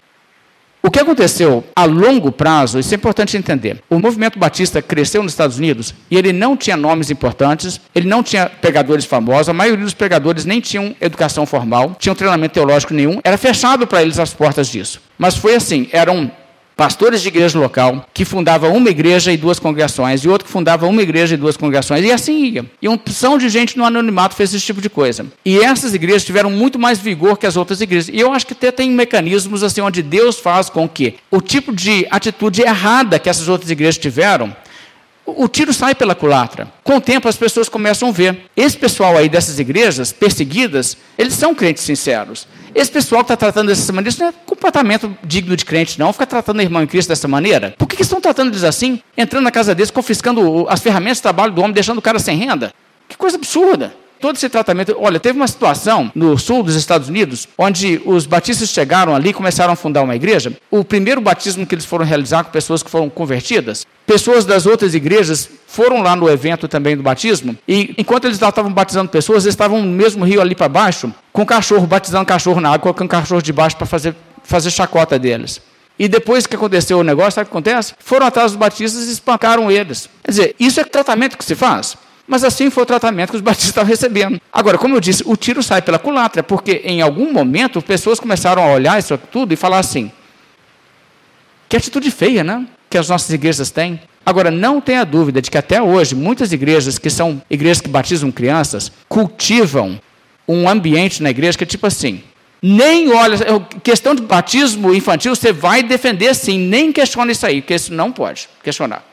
[0.85, 3.81] O que aconteceu a longo prazo, isso é importante entender.
[3.89, 8.21] O movimento batista cresceu nos Estados Unidos e ele não tinha nomes importantes, ele não
[8.21, 13.19] tinha pregadores famosos, a maioria dos pregadores nem tinham educação formal, tinham treinamento teológico nenhum,
[13.23, 15.01] era fechado para eles as portas disso.
[15.17, 16.29] Mas foi assim, eram
[16.75, 20.85] pastores de igreja local, que fundava uma igreja e duas congregações, e outro que fundava
[20.87, 22.65] uma igreja e duas congregações, e assim ia.
[22.81, 25.25] E uma opção de gente no anonimato fez esse tipo de coisa.
[25.45, 28.09] E essas igrejas tiveram muito mais vigor que as outras igrejas.
[28.09, 31.73] E eu acho que até tem mecanismos assim onde Deus faz com que o tipo
[31.73, 34.55] de atitude errada que essas outras igrejas tiveram
[35.25, 36.67] o tiro sai pela culatra.
[36.83, 38.45] Com o tempo, as pessoas começam a ver.
[38.55, 42.47] Esse pessoal aí dessas igrejas perseguidas, eles são crentes sinceros.
[42.73, 46.13] Esse pessoal que está tratando dessa maneira, isso não é comportamento digno de crente, não.
[46.13, 47.73] Fica tratando o irmão em Cristo dessa maneira.
[47.77, 49.01] Por que, que estão tratando eles assim?
[49.17, 52.37] Entrando na casa deles, confiscando as ferramentas de trabalho do homem, deixando o cara sem
[52.37, 52.73] renda?
[53.09, 54.95] Que coisa absurda todo esse tratamento.
[54.99, 59.73] Olha, teve uma situação no sul dos Estados Unidos, onde os batistas chegaram ali começaram
[59.73, 60.53] a fundar uma igreja.
[60.71, 64.93] O primeiro batismo que eles foram realizar com pessoas que foram convertidas, pessoas das outras
[64.93, 69.53] igrejas foram lá no evento também do batismo, e enquanto eles estavam batizando pessoas, eles
[69.53, 73.41] estavam no mesmo rio ali para baixo, com cachorro, batizando cachorro na água, colocando cachorro
[73.41, 75.61] de baixo para fazer, fazer chacota deles.
[75.97, 77.93] E depois que aconteceu o negócio, sabe o que acontece?
[77.99, 80.09] Foram atrás dos batistas e espancaram eles.
[80.23, 81.95] Quer dizer, isso é tratamento que se faz.
[82.27, 84.41] Mas assim foi o tratamento que os batistas estavam recebendo.
[84.51, 88.63] Agora, como eu disse, o tiro sai pela culatra, porque em algum momento pessoas começaram
[88.63, 90.11] a olhar isso tudo e falar assim:
[91.69, 92.65] que atitude feia, né?
[92.89, 93.99] Que as nossas igrejas têm.
[94.25, 98.31] Agora, não tenha dúvida de que até hoje, muitas igrejas que são igrejas que batizam
[98.31, 99.99] crianças, cultivam
[100.47, 102.23] um ambiente na igreja que é tipo assim:
[102.59, 103.37] nem olha,
[103.83, 108.11] questão de batismo infantil, você vai defender sim, nem questiona isso aí, porque isso não
[108.11, 109.03] pode questionar.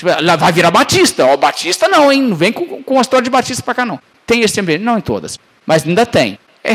[0.00, 1.26] Tipo, vai virar batista.
[1.26, 2.22] Ó, batista não, hein?
[2.22, 4.00] Não vem com, com a história de batista para cá, não.
[4.26, 4.82] Tem esse ambiente?
[4.82, 5.38] Não em todas.
[5.66, 6.38] Mas ainda tem.
[6.64, 6.72] É,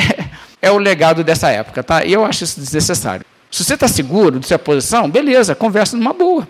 [0.61, 2.05] é o legado dessa época, tá?
[2.05, 3.25] E eu acho isso desnecessário.
[3.49, 6.47] Se você está seguro de sua posição, beleza, conversa numa boa.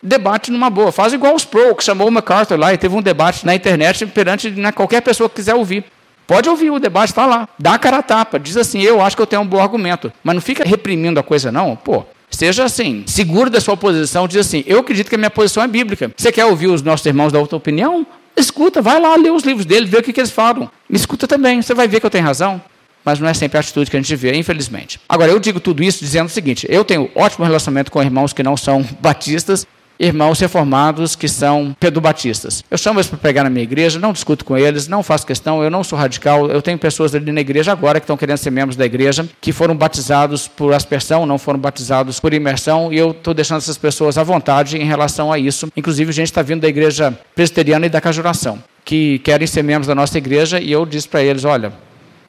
[0.00, 0.92] Debate numa boa.
[0.92, 4.06] Faz igual os Pro, que chamou o MacArthur lá e teve um debate na internet
[4.06, 5.84] perante né, qualquer pessoa que quiser ouvir.
[6.26, 7.48] Pode ouvir, o debate está lá.
[7.58, 8.38] Dá a cara a tapa.
[8.38, 10.12] Diz assim, eu acho que eu tenho um bom argumento.
[10.22, 11.74] Mas não fica reprimindo a coisa, não.
[11.74, 12.04] Pô,
[12.34, 15.68] Seja assim, seguro da sua posição, diz assim: eu acredito que a minha posição é
[15.68, 16.10] bíblica.
[16.16, 18.06] Você quer ouvir os nossos irmãos da outra opinião?
[18.36, 20.68] Escuta, vai lá ler os livros deles, vê o que, que eles falam.
[20.88, 22.60] Me escuta também, você vai ver que eu tenho razão.
[23.04, 24.98] Mas não é sempre a atitude que a gente vê, infelizmente.
[25.08, 28.42] Agora, eu digo tudo isso dizendo o seguinte: eu tenho ótimo relacionamento com irmãos que
[28.42, 29.66] não são batistas
[29.98, 32.64] irmãos reformados que são pedobatistas.
[32.70, 35.62] Eu chamo eles para pregar na minha igreja, não discuto com eles, não faço questão,
[35.62, 36.48] eu não sou radical.
[36.50, 39.52] Eu tenho pessoas ali na igreja agora que estão querendo ser membros da igreja, que
[39.52, 44.18] foram batizados por aspersão, não foram batizados por imersão, e eu estou deixando essas pessoas
[44.18, 45.70] à vontade em relação a isso.
[45.76, 49.94] Inclusive, gente está vindo da igreja presbiteriana e da cajuração, que querem ser membros da
[49.94, 51.72] nossa igreja, e eu disse para eles: olha,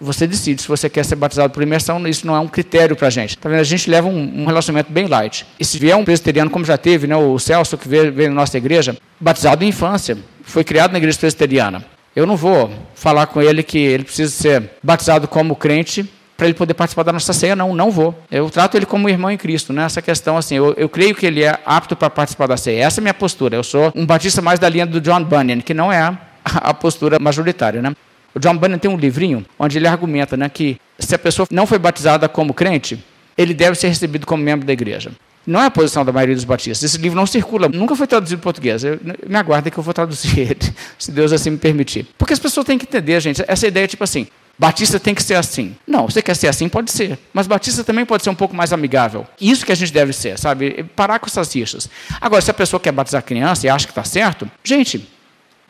[0.05, 3.07] você decide se você quer ser batizado por imersão, isso não é um critério para
[3.07, 3.37] a gente.
[3.37, 3.59] Tá vendo?
[3.59, 5.45] A gente leva um, um, relacionamento bem light.
[5.59, 8.35] E se vier um presbiteriano, como já teve, né, o Celso, que veio, veio na
[8.35, 11.83] nossa igreja, batizado em infância, foi criado na igreja presbiteriana.
[12.15, 16.53] Eu não vou falar com ele que ele precisa ser batizado como crente para ele
[16.53, 18.17] poder participar da nossa ceia, não, não vou.
[18.29, 19.83] Eu trato ele como irmão em Cristo, né?
[19.83, 22.83] Essa questão, assim, eu, eu creio que ele é apto para participar da ceia.
[22.83, 23.55] Essa é a minha postura.
[23.55, 27.17] Eu sou um batista mais da linha do John Bunyan, que não é a, postura
[27.19, 27.95] majoritária, né?
[28.36, 31.65] O John Bunyan tem um livrinho onde ele argumenta né, que se a pessoa não
[31.65, 33.01] foi batizada como crente,
[33.38, 35.11] ele deve ser recebido como membro da igreja.
[35.47, 36.83] Não é a posição da maioria dos batistas.
[36.83, 38.83] Esse livro não circula, nunca foi traduzido em português.
[38.83, 42.07] Eu, me aguarda que eu vou traduzir ele, se Deus assim me permitir.
[42.17, 44.27] Porque as pessoas têm que entender, gente, essa ideia tipo assim,
[44.57, 45.75] Batista tem que ser assim.
[45.86, 47.19] Não, você quer ser assim, pode ser.
[47.33, 49.27] Mas Batista também pode ser um pouco mais amigável.
[49.39, 50.83] Isso que a gente deve ser, sabe?
[50.95, 51.89] Parar com essas rixas.
[52.19, 55.07] Agora, se a pessoa quer batizar criança e acha que está certo, gente,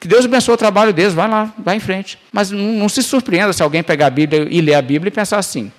[0.05, 2.19] que Deus abençoe o trabalho deles, vai lá, vai em frente.
[2.31, 5.11] Mas não, não se surpreenda se alguém pegar a Bíblia e ler a Bíblia e
[5.11, 5.71] pensar assim: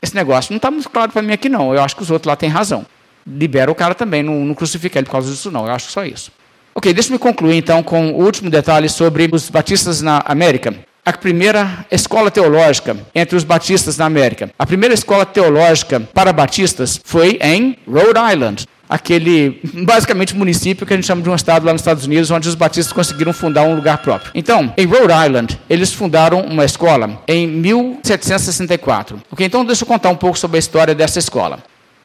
[0.00, 1.74] esse negócio não está muito claro para mim aqui, não.
[1.74, 2.86] Eu acho que os outros lá têm razão.
[3.26, 5.66] Libera o cara também, não, não crucifica ele por causa disso, não.
[5.66, 6.32] Eu acho só isso.
[6.74, 10.74] Ok, deixa-me concluir então com o último detalhe sobre os batistas na América.
[11.04, 14.50] A primeira escola teológica entre os batistas na América.
[14.58, 20.96] A primeira escola teológica para batistas foi em Rhode Island, aquele, basicamente, município que a
[20.96, 23.74] gente chama de um estado lá nos Estados Unidos, onde os batistas conseguiram fundar um
[23.74, 24.32] lugar próprio.
[24.34, 29.20] Então, em Rhode Island, eles fundaram uma escola em 1764.
[29.30, 31.58] Ok, então deixa eu contar um pouco sobre a história dessa escola.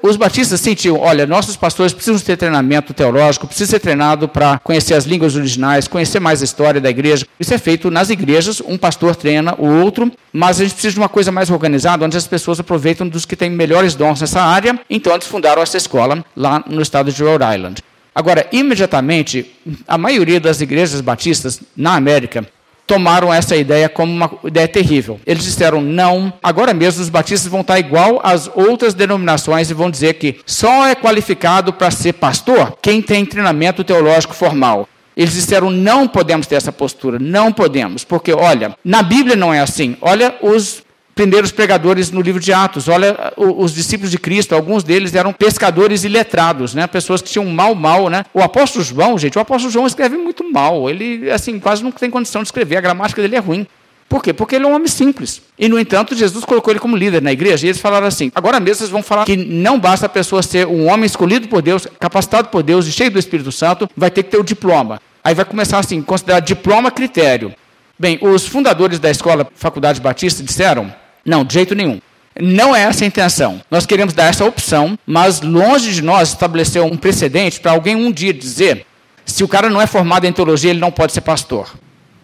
[0.06, 4.96] Os batistas sentiam, olha, nossos pastores precisam ter treinamento teológico, precisam ser treinados para conhecer
[4.96, 7.26] as línguas originais, conhecer mais a história da igreja.
[7.40, 11.00] Isso é feito nas igrejas, um pastor treina o outro, mas a gente precisa de
[11.00, 14.78] uma coisa mais organizada, onde as pessoas aproveitam dos que têm melhores dons nessa área.
[14.90, 17.82] Então eles fundaram essa escola lá no estado de Rhode Island.
[18.14, 19.56] Agora, imediatamente,
[19.88, 22.46] a maioria das igrejas batistas na América
[22.86, 25.20] tomaram essa ideia como uma ideia terrível.
[25.26, 29.90] Eles disseram: não, agora mesmo os batistas vão estar igual às outras denominações e vão
[29.90, 34.88] dizer que só é qualificado para ser pastor quem tem treinamento teológico formal.
[35.16, 39.60] Eles disseram: não podemos ter essa postura, não podemos, porque olha, na Bíblia não é
[39.60, 39.96] assim.
[40.02, 40.83] Olha os
[41.16, 42.88] primeiros pregadores no livro de Atos.
[42.88, 46.88] Olha, os discípulos de Cristo, alguns deles eram pescadores iletrados, né?
[46.88, 48.10] pessoas que tinham mal, mal.
[48.10, 48.26] Né?
[48.34, 50.90] O apóstolo João, gente, o apóstolo João escreve muito mal.
[50.90, 53.68] Ele, assim, quase não tem condição de escrever, a gramática dele é ruim.
[54.14, 54.32] Por quê?
[54.32, 55.42] Porque ele é um homem simples.
[55.58, 57.66] E, no entanto, Jesus colocou ele como líder na igreja.
[57.66, 60.68] E eles falaram assim: agora mesmo vocês vão falar que não basta a pessoa ser
[60.68, 64.22] um homem escolhido por Deus, capacitado por Deus e cheio do Espírito Santo, vai ter
[64.22, 65.02] que ter o diploma.
[65.24, 67.56] Aí vai começar assim: considerar diploma critério.
[67.98, 70.94] Bem, os fundadores da escola Faculdade Batista disseram:
[71.26, 72.00] não, de jeito nenhum.
[72.40, 73.62] Não é essa a intenção.
[73.70, 78.12] Nós queremos dar essa opção, mas longe de nós estabelecer um precedente para alguém um
[78.12, 78.86] dia dizer:
[79.26, 81.72] se o cara não é formado em teologia, ele não pode ser pastor.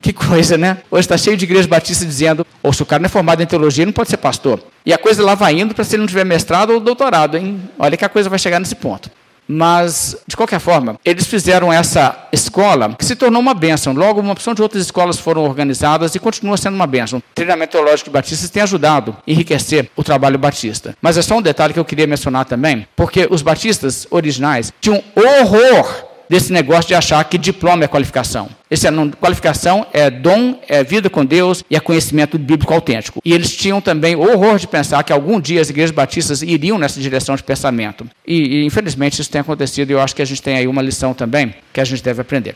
[0.01, 0.77] Que coisa, né?
[0.89, 3.45] Hoje está cheio de igrejas batistas dizendo, ou se o cara não é formado em
[3.45, 4.63] teologia, ele não pode ser pastor.
[4.85, 7.61] E a coisa lá vai indo para se ele não tiver mestrado ou doutorado, hein?
[7.77, 9.11] Olha que a coisa vai chegar nesse ponto.
[9.51, 13.93] Mas, de qualquer forma, eles fizeram essa escola que se tornou uma bênção.
[13.93, 17.17] Logo, uma opção de outras escolas foram organizadas e continua sendo uma bênção.
[17.17, 20.95] O treinamento teológico de batistas tem ajudado a enriquecer o trabalho batista.
[21.01, 25.03] Mas é só um detalhe que eu queria mencionar também, porque os batistas originais tinham
[25.15, 28.49] horror desse negócio de achar que diploma é qualificação.
[28.69, 33.19] Esse é, não, qualificação é dom, é vida com Deus e é conhecimento bíblico autêntico.
[33.25, 37.01] E eles tinham também horror de pensar que algum dia as igrejas batistas iriam nessa
[37.01, 38.07] direção de pensamento.
[38.25, 40.81] E, e infelizmente isso tem acontecido e eu acho que a gente tem aí uma
[40.81, 42.55] lição também que a gente deve aprender.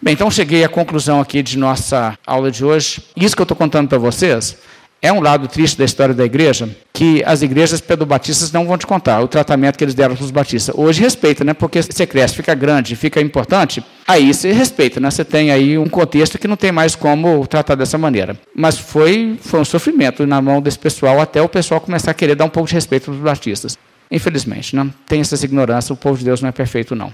[0.00, 3.02] Bem, então cheguei à conclusão aqui de nossa aula de hoje.
[3.16, 4.56] Isso que eu estou contando para vocês
[5.00, 8.86] é um lado triste da história da igreja que as igrejas pedobatistas não vão te
[8.86, 10.74] contar o tratamento que eles deram para os batistas.
[10.76, 11.54] Hoje respeita, né?
[11.54, 15.10] Porque você cresce, fica grande, fica importante, aí você respeita, né?
[15.10, 18.36] Você tem aí um contexto que não tem mais como tratar dessa maneira.
[18.54, 22.34] Mas foi, foi um sofrimento na mão desse pessoal até o pessoal começar a querer
[22.34, 23.78] dar um pouco de respeito para os batistas.
[24.10, 24.90] Infelizmente, né?
[25.06, 27.12] tem essa ignorância, o povo de Deus não é perfeito, não.